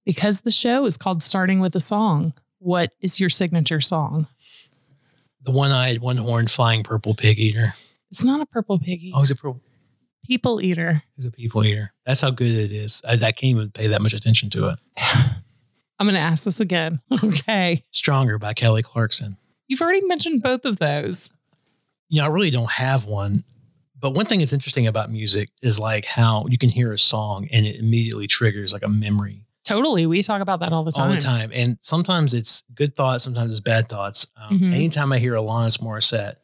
[0.05, 2.33] Because the show is called Starting with a Song.
[2.57, 4.25] What is your signature song?
[5.43, 7.73] The one-eyed, one-horned, flying purple pig eater.
[8.11, 9.11] It's not a purple piggy.
[9.13, 9.61] Oh, he's a purple.
[10.25, 11.03] People eater.
[11.17, 11.89] He's a people eater.
[12.05, 13.01] That's how good it is.
[13.07, 14.79] I, I can't even pay that much attention to it.
[15.99, 17.01] I'm going to ask this again.
[17.23, 17.83] Okay.
[17.91, 19.37] Stronger by Kelly Clarkson.
[19.67, 21.31] You've already mentioned both of those.
[22.09, 23.43] you know, I really don't have one.
[23.99, 27.47] But one thing that's interesting about music is like how you can hear a song
[27.51, 30.05] and it immediately triggers like a memory Totally.
[30.05, 31.09] We talk about that all the time.
[31.09, 31.51] all the time.
[31.53, 34.27] And sometimes it's good thoughts, sometimes it's bad thoughts.
[34.35, 34.73] Um, Mhm.
[34.73, 36.35] Anytime I hear Alanis Morissette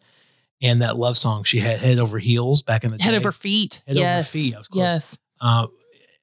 [0.62, 3.32] and that love song she had, Head Over Heels, back in the Head day, over
[3.32, 3.82] feet.
[3.88, 4.82] Head over feet, I was close.
[4.82, 5.18] Yes.
[5.42, 5.68] uh,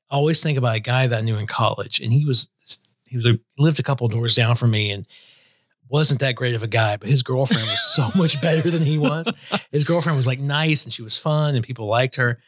[0.09, 2.49] I always think about a guy that I knew in college, and he was
[3.09, 5.07] he was a, lived a couple doors down from me, and
[5.88, 6.97] wasn't that great of a guy.
[6.97, 9.32] But his girlfriend was so much better than he was.
[9.70, 12.38] His girlfriend was like nice, and she was fun, and people liked her.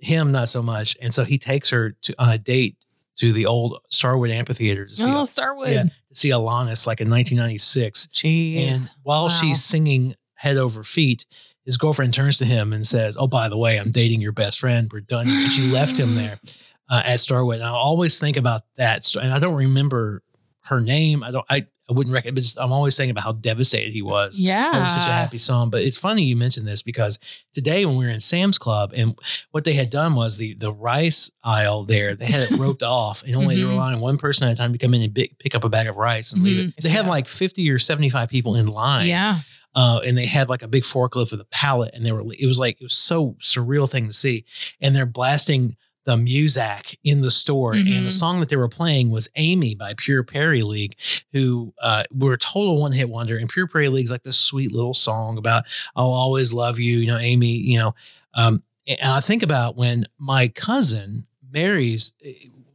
[0.00, 2.76] Him not so much, and so he takes her to on a date
[3.18, 5.70] to the old Starwood Amphitheater to see Oh, Starwood.
[5.70, 8.08] yeah, to see Alanis like in 1996.
[8.12, 8.68] Jeez.
[8.70, 9.28] And while Wow.
[9.28, 11.26] she's singing Head Over Feet,
[11.64, 14.58] his girlfriend turns to him and says, Oh, by the way, I'm dating your best
[14.60, 14.88] friend.
[14.92, 15.28] We're done.
[15.28, 16.38] And she left him there
[16.90, 17.56] uh, at Starwood.
[17.56, 19.12] And I always think about that.
[19.16, 20.22] And I don't remember
[20.64, 21.22] her name.
[21.22, 24.38] I don't, I, I wouldn't but I'm always thinking about how devastated he was.
[24.38, 24.76] yeah.
[24.76, 25.70] it was such a happy song.
[25.70, 27.18] But it's funny you mentioned this because
[27.54, 29.18] today when we were in Sam's Club and
[29.52, 33.22] what they had done was the the rice aisle there, they had it roped off
[33.24, 33.74] and only they were Mhm.
[33.74, 35.86] allowing one person at a time to come in and big, pick up a bag
[35.86, 36.68] of rice and leave Mhm.
[36.76, 36.82] it.
[36.82, 39.06] They had like 50 or 75 people in line.
[39.06, 39.40] Yeah.
[39.74, 42.46] Uh, and they had like a big forklift with a pallet and they were, it
[42.46, 44.44] was like, it was so surreal thing to see.
[44.80, 45.76] And they're blasting
[46.08, 47.74] the Muzak in the store.
[47.74, 48.10] And the Mhm.
[48.10, 50.96] song that they were playing was Amy by Pure Prairie League,
[51.34, 53.36] who uh, were a total one hit wonder.
[53.36, 57.08] And Pure Prairie League's like this sweet little song about, I'll always love you, you
[57.08, 57.94] know, Amy, you know.
[58.32, 62.14] Um, and I think about when my cousin marries,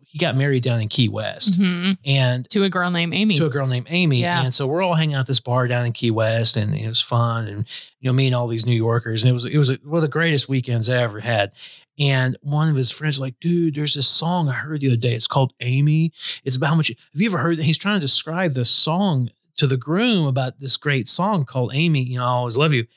[0.06, 1.60] he got married down in Key West.
[1.60, 1.98] Mhm.
[2.06, 3.36] And To a girl named Amy.
[3.38, 4.22] to a girl named Amy.
[4.22, 4.44] Yeah.
[4.44, 6.88] And so we're all hanging out at this bar down in Key West and it
[6.88, 7.48] was fun.
[7.48, 7.66] And,
[8.00, 9.24] you know, me and all these New Yorkers.
[9.24, 11.52] And it was, it was one of the greatest weekends I ever had.
[12.00, 15.14] And one of his friends like, dude, there's this song I heard the other day.
[15.14, 16.12] It's called Amy.
[16.44, 17.64] It's about how much, have you ever heard that?
[17.64, 22.02] He's trying to describe the song to the groom about this great song called Amy,
[22.02, 22.88] you know, I always love you.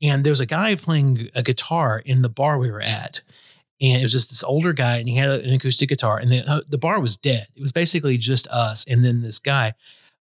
[0.00, 3.22] And there was a guy playing a guitar in the bar we were at.
[3.80, 6.48] And it was just this older guy, and he had an acoustic guitar, and the,
[6.48, 7.48] uh, the bar was dead.
[7.56, 9.74] It was basically just us, and then this guy.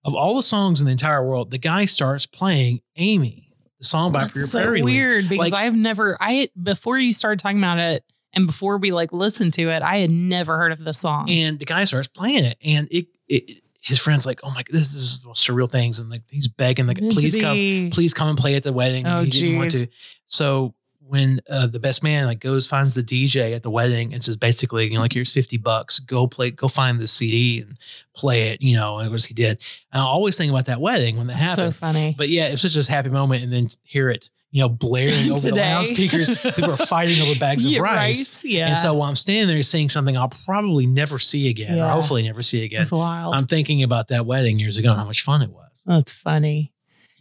[0.03, 4.11] Of all the songs in the entire world, the guy starts playing Amy, the song
[4.11, 7.77] by That's so Prairie weird because Like- I've never I before you started talking about
[7.77, 8.03] it
[8.33, 11.29] and before we like listened to it, I had never heard of the song.
[11.29, 14.67] and the guy starts playing it, and it, it his friends like, oh my, god,
[14.71, 18.29] this is the most surreal things, and like he's begging, like, please come, please come
[18.29, 19.05] and play at the wedding.
[19.05, 19.87] Oh, he didn't want to.
[20.27, 20.73] So
[21.05, 24.37] when uh, the best man like goes finds the DJ at the wedding and says
[24.37, 27.77] basically, you know, like here's fifty bucks, go play, go find the CD and
[28.15, 28.61] play it.
[28.61, 29.59] You know, and it was he did.
[29.91, 32.15] And I always think about that wedding when that That's so funny.
[32.17, 35.49] but yeah, it's such a happy moment, and then hear it, you know, blaring over
[35.49, 36.29] the loudspeakers.
[36.29, 38.43] People are fighting over bags of Yeah, rice.
[38.45, 38.69] Yeah.
[38.69, 41.87] And so while I'm standing there seeing something I'll probably never see again, Yeah.
[41.89, 43.33] or hopefully never see again, That's wild.
[43.33, 45.69] I'm thinking about that wedding years ago and how much fun it was.
[45.87, 46.71] That's funny.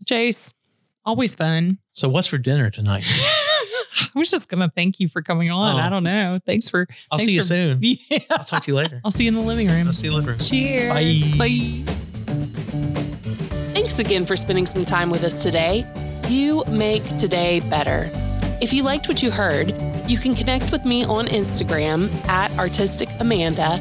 [0.05, 0.53] Jace,
[1.07, 1.78] always fun.
[1.91, 3.05] So what's for dinner tonight?
[4.14, 5.74] I was just gonna thank you for coming on.
[5.76, 5.78] Oh.
[5.78, 6.39] I don't know.
[6.45, 7.78] Thanks for I'll Thanks see you for- soon.
[7.80, 8.18] yeah.
[8.30, 9.01] I'll talk to you later.
[9.07, 9.87] I'll see you in the living room.
[9.87, 10.37] I'll see you later.
[10.37, 11.39] Cheers.
[11.39, 11.83] Bye.
[13.74, 15.85] Thanks again for spending some time with us today.
[16.28, 18.10] You make today better.
[18.60, 19.74] If you liked what you heard,
[20.06, 23.78] you can connect with me on Instagram at Artistic Amanda,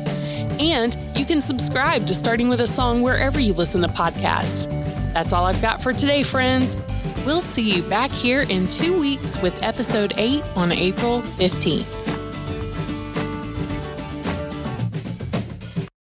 [0.59, 4.69] and you can subscribe to Starting with a Song wherever you listen to podcasts.
[5.13, 6.77] That's all I've got for today, friends.
[7.25, 12.00] We'll see you back here in two weeks with episode 8 on April 15th.